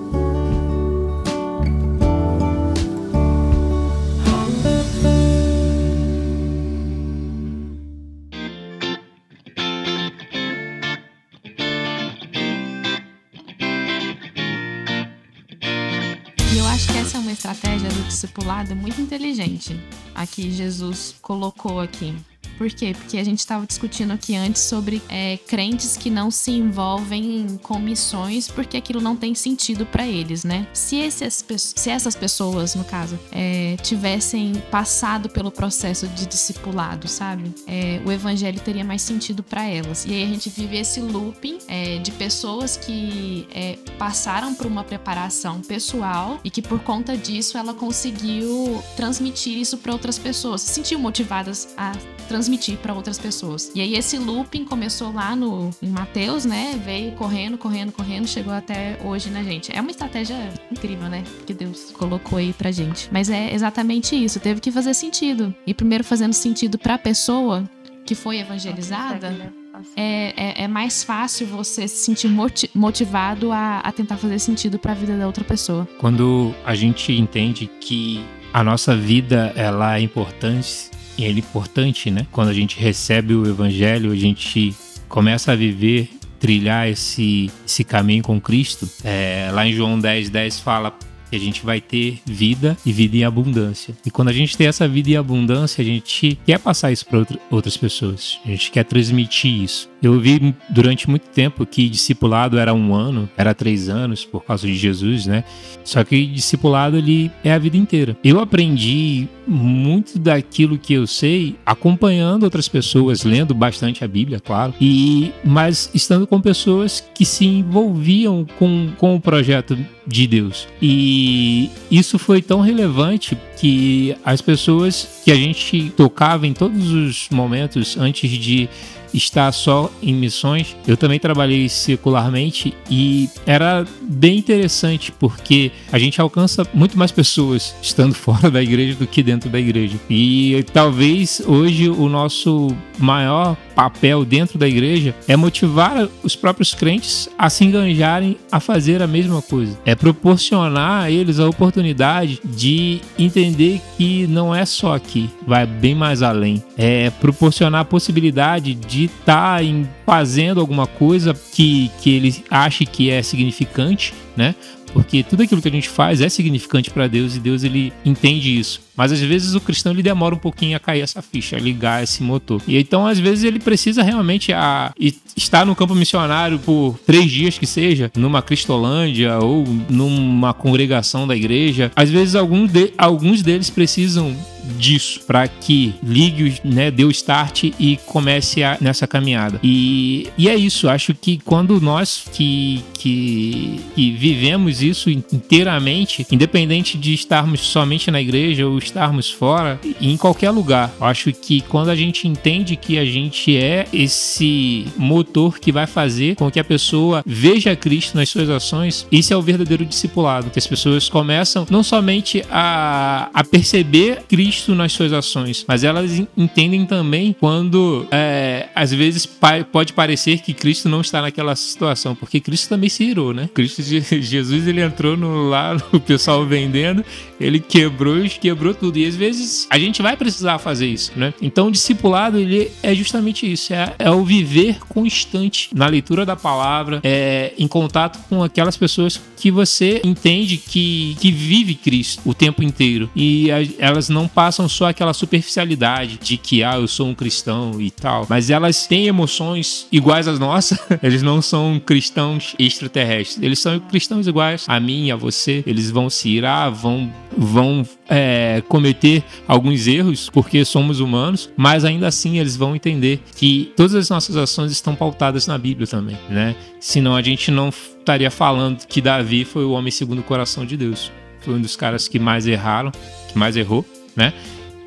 [18.09, 19.79] Discipulado muito inteligente.
[20.15, 22.15] Aqui Jesus colocou aqui.
[22.59, 22.93] Por quê?
[22.93, 27.79] Porque a gente estava discutindo aqui antes sobre é, crentes que não se envolvem com
[27.79, 30.67] missões porque aquilo não tem sentido para eles, né?
[30.73, 37.55] Se, esses, se essas pessoas, no caso, é, tivessem passado pelo processo de discipulado, sabe?
[37.65, 40.05] É, o evangelho teria mais sentido para elas.
[40.05, 44.83] E aí a gente vive esse looping é, de pessoas que é, passaram por uma
[44.83, 50.75] preparação pessoal e que por conta disso ela conseguiu transmitir isso para outras pessoas, se
[50.75, 51.93] sentiu motivadas a
[52.29, 53.73] transmitir para outras pessoas.
[53.75, 56.81] E aí esse looping começou lá no em Mateus, né?
[56.85, 59.75] Veio correndo, correndo, correndo, chegou até hoje na gente.
[59.75, 60.37] É uma estratégia
[60.71, 61.25] incrível, né?
[61.47, 63.09] Que Deus colocou aí pra gente.
[63.11, 65.55] Mas é exatamente isso, teve que fazer sentido.
[65.67, 67.65] E primeiro fazendo sentido para a pessoa
[68.05, 69.53] que foi evangelizada, né?
[69.97, 72.29] é, é, é, mais fácil você se sentir
[72.75, 75.87] motivado a, a tentar fazer sentido para a vida da outra pessoa.
[75.99, 82.27] Quando a gente entende que a nossa vida ela é importante e é importante, né?
[82.31, 84.73] Quando a gente recebe o evangelho, a gente
[85.09, 86.09] começa a viver,
[86.39, 88.89] trilhar esse, esse caminho com Cristo.
[89.03, 90.95] É, lá em João 10, 10 fala
[91.29, 93.95] que a gente vai ter vida e vida em abundância.
[94.07, 97.27] E quando a gente tem essa vida em abundância, a gente quer passar isso para
[97.51, 98.39] outras pessoas.
[98.45, 99.91] A gente quer transmitir isso.
[100.03, 104.67] Eu vi durante muito tempo que discipulado era um ano, era três anos por causa
[104.67, 105.45] de Jesus, né?
[105.85, 108.17] Só que discipulado ele é a vida inteira.
[108.23, 114.75] Eu aprendi muito daquilo que eu sei acompanhando outras pessoas, lendo bastante a Bíblia, claro,
[114.81, 119.77] e mas estando com pessoas que se envolviam com, com o projeto
[120.07, 120.69] de Deus.
[120.81, 127.29] E isso foi tão relevante que as pessoas que a gente tocava em todos os
[127.31, 128.69] momentos antes de
[129.13, 130.77] estar só em missões.
[130.87, 137.75] Eu também trabalhei secularmente e era bem interessante porque a gente alcança muito mais pessoas
[137.83, 139.99] estando fora da igreja do que dentro da igreja.
[140.09, 147.29] E talvez hoje o nosso maior papel dentro da igreja é motivar os próprios crentes
[147.39, 149.79] a se enganjarem a fazer a mesma coisa.
[149.85, 155.95] É proporcionar a eles a oportunidade de entender que não é só aqui, vai bem
[155.95, 156.61] mais além.
[156.77, 159.67] É proporcionar a possibilidade de estar tá
[160.05, 164.57] fazendo alguma coisa que, que ele ache que é significante, né?
[164.93, 168.59] Porque tudo aquilo que a gente faz é significante para Deus e Deus ele entende
[168.59, 168.88] isso.
[168.99, 172.03] Mas às vezes o cristão ele demora um pouquinho a cair essa ficha, a ligar
[172.03, 172.61] esse motor.
[172.67, 174.93] E então às vezes ele precisa realmente a,
[175.37, 181.37] estar no campo missionário por três dias que seja, numa Cristolândia ou numa congregação da
[181.37, 181.93] igreja.
[181.95, 184.35] Às vezes alguns, de, alguns deles precisam
[184.77, 189.59] disso para que ligue, né, dê o start e comece a, nessa caminhada.
[189.63, 196.99] E, e é isso, acho que quando nós que, que, que vivemos isso inteiramente, independente
[196.99, 201.97] de estarmos somente na igreja ou estarmos fora, em qualquer lugar, acho que quando a
[201.97, 207.23] gente entende que a gente é esse motor que vai fazer com que a pessoa
[207.25, 211.83] veja Cristo nas suas ações, isso é o verdadeiro discipulado, que as pessoas começam não
[211.83, 218.93] somente a, a perceber Cristo nas suas ações, mas elas entendem também quando é, às
[218.93, 219.29] vezes
[219.71, 223.49] pode parecer que Cristo não está naquela situação, porque Cristo também se irou, né?
[223.53, 227.05] Cristo Jesus ele entrou no lá o pessoal vendendo,
[227.41, 228.99] ele quebrou quebrou tudo.
[228.99, 231.33] E às vezes a gente vai precisar fazer isso, né?
[231.41, 236.37] Então o discipulado ele é justamente isso, é, é o viver constante na leitura da
[236.37, 242.35] palavra, é, em contato com aquelas pessoas que você entende que, que vive Cristo o
[242.35, 243.11] tempo inteiro.
[243.15, 247.81] E a, elas não passam só aquela superficialidade de que, ah, eu sou um cristão
[247.81, 248.27] e tal.
[248.29, 250.79] Mas elas têm emoções iguais às nossas.
[251.03, 253.43] Eles não são cristãos extraterrestres.
[253.43, 255.63] Eles são cristãos iguais a mim a você.
[255.67, 262.07] Eles vão se irar, vão, vão é, cometer alguns erros porque somos humanos, mas ainda
[262.07, 266.55] assim eles vão entender que todas as nossas ações estão pautadas na Bíblia também, né?
[266.79, 270.77] Senão a gente não estaria falando que Davi foi o homem segundo o coração de
[270.77, 271.11] Deus.
[271.41, 272.93] Foi um dos caras que mais erraram,
[273.29, 274.33] que mais errou, né?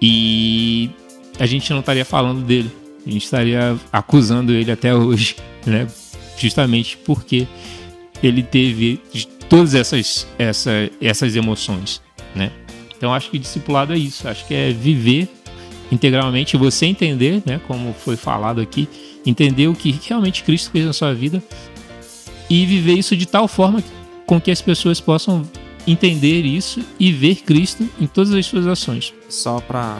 [0.01, 0.89] E
[1.39, 2.71] a gente não estaria falando dele.
[3.05, 5.87] A gente estaria acusando ele até hoje, né?
[6.37, 7.47] Justamente porque
[8.21, 8.99] ele teve
[9.49, 10.71] todas essas, essa,
[11.01, 12.01] essas emoções,
[12.35, 12.51] né?
[13.01, 14.27] Então acho que discipulado é isso.
[14.27, 15.27] Acho que é viver
[15.91, 17.59] integralmente, você entender, né?
[17.65, 18.87] Como foi falado aqui,
[19.25, 21.41] entender o que realmente Cristo fez na sua vida
[22.47, 23.83] e viver isso de tal forma
[24.27, 25.41] com que as pessoas possam
[25.87, 29.97] entender isso e ver Cristo em todas as suas ações só para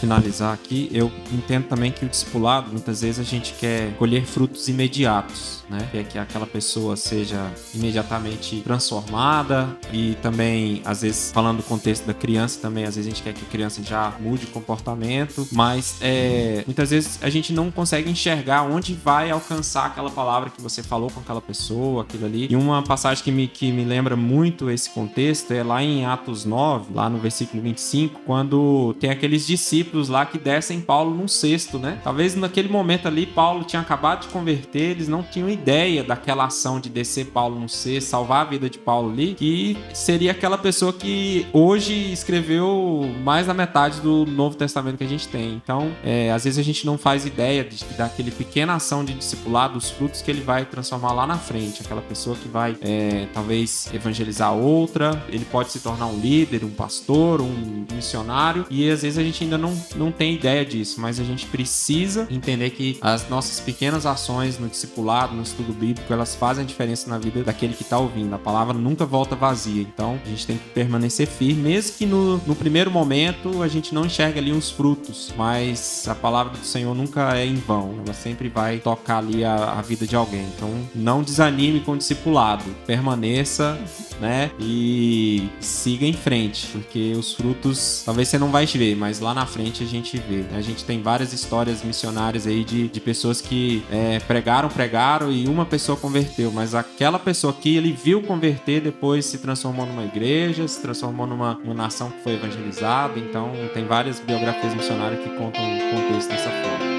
[0.00, 4.68] finalizar aqui, eu entendo também que o discipulado, muitas vezes a gente quer colher frutos
[4.68, 5.88] imediatos, né?
[5.90, 12.14] Quer que aquela pessoa seja imediatamente transformada e também, às vezes, falando do contexto da
[12.14, 15.96] criança também, às vezes a gente quer que a criança já mude o comportamento, mas
[16.00, 20.82] é, muitas vezes a gente não consegue enxergar onde vai alcançar aquela palavra que você
[20.82, 22.48] falou com aquela pessoa, aquilo ali.
[22.50, 26.44] E uma passagem que me, que me lembra muito esse contexto é lá em Atos
[26.44, 31.78] 9, lá no versículo 25, quando tem aqueles discípulos lá que descem Paulo num cesto,
[31.78, 31.98] né?
[32.04, 36.80] Talvez naquele momento ali Paulo tinha acabado de converter, eles não tinham ideia daquela ação
[36.80, 40.92] de descer Paulo num cesto, salvar a vida de Paulo ali, que seria aquela pessoa
[40.92, 45.54] que hoje escreveu mais da metade do Novo Testamento que a gente tem.
[45.54, 49.74] Então, é, às vezes a gente não faz ideia de, daquele pequena ação de discipulado,
[49.74, 51.82] dos frutos que ele vai transformar lá na frente.
[51.82, 56.70] Aquela pessoa que vai, é, talvez, evangelizar outra, ele pode se tornar um líder, um
[56.70, 61.20] pastor, um missionário e às vezes a gente ainda não, não tem ideia disso, mas
[61.20, 66.34] a gente precisa entender que as nossas pequenas ações no discipulado, no estudo bíblico, elas
[66.34, 68.34] fazem a diferença na vida daquele que está ouvindo.
[68.34, 72.38] A palavra nunca volta vazia, então a gente tem que permanecer firme, mesmo que no,
[72.38, 76.94] no primeiro momento a gente não enxerga ali uns frutos, mas a palavra do Senhor
[76.94, 80.46] nunca é em vão, ela sempre vai tocar ali a, a vida de alguém.
[80.56, 83.78] Então não desanime com o discipulado, permaneça,
[84.20, 89.34] né, e siga em frente, porque os frutos talvez você não vai ver, mas lá
[89.34, 90.44] na frente a gente vê.
[90.56, 95.48] A gente tem várias histórias missionárias aí de, de pessoas que é, pregaram, pregaram e
[95.48, 100.68] uma pessoa converteu, mas aquela pessoa que ele viu converter depois se transformou numa igreja,
[100.68, 103.18] se transformou numa, numa nação que foi evangelizada.
[103.18, 106.91] Então tem várias biografias missionárias que contam o contexto dessa forma.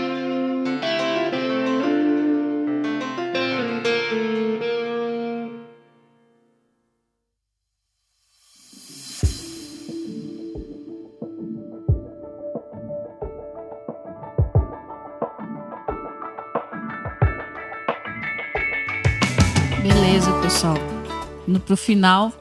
[20.54, 20.78] Pessoal,
[21.48, 22.32] no pro final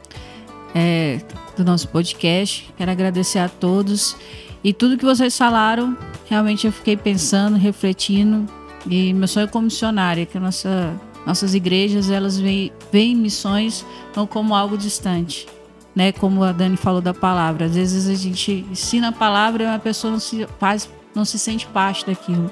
[0.74, 1.20] é,
[1.57, 2.72] do nosso podcast.
[2.76, 4.16] Quero agradecer a todos
[4.62, 5.97] e tudo que vocês falaram.
[6.28, 8.47] Realmente eu fiquei pensando, refletindo
[8.86, 10.95] e meu sonho como missionária, que nossa,
[11.26, 13.84] nossas igrejas elas veem, missões
[14.14, 15.47] não como algo distante,
[15.95, 16.12] né?
[16.12, 17.66] Como a Dani falou da palavra.
[17.66, 21.38] Às vezes a gente ensina a palavra e uma pessoa não se faz, não se
[21.38, 22.51] sente parte daquilo.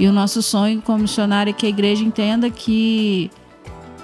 [0.00, 3.30] E o nosso sonho como missionária é que a igreja entenda que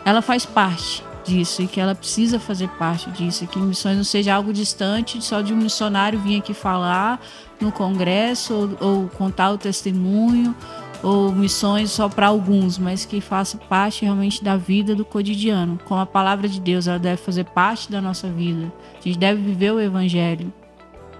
[0.05, 4.34] ela faz parte disso e que ela precisa fazer parte disso, que missões não seja
[4.34, 7.20] algo distante só de um missionário vir aqui falar
[7.61, 10.55] no congresso ou, ou contar o testemunho
[11.03, 15.78] ou missões só para alguns, mas que faça parte realmente da vida do cotidiano.
[15.84, 18.72] Com a palavra de Deus, ela deve fazer parte da nossa vida.
[18.98, 20.53] A gente deve viver o evangelho.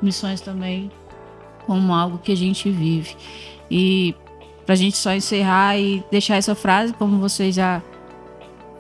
[0.01, 0.91] Missões também
[1.67, 3.17] como algo que a gente vive.
[3.69, 4.15] E
[4.65, 7.83] para a gente só encerrar e deixar essa frase, como vocês já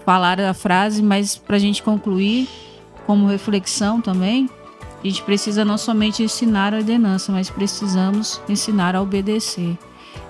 [0.05, 2.49] falaram a frase, mas para a gente concluir,
[3.07, 4.49] como reflexão também,
[5.03, 9.77] a gente precisa não somente ensinar a ordenança, mas precisamos ensinar a obedecer.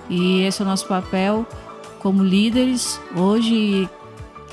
[0.08, 1.46] E esse é o nosso papel
[2.00, 3.88] como líderes hoje.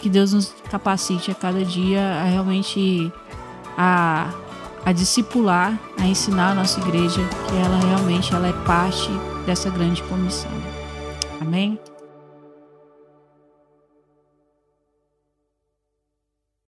[0.01, 3.11] Que Deus nos capacite a cada dia a realmente
[3.77, 4.33] a,
[4.85, 9.09] a discipular, a ensinar a nossa igreja que ela realmente ela é parte
[9.45, 10.51] dessa grande comissão.
[11.41, 11.77] Amém?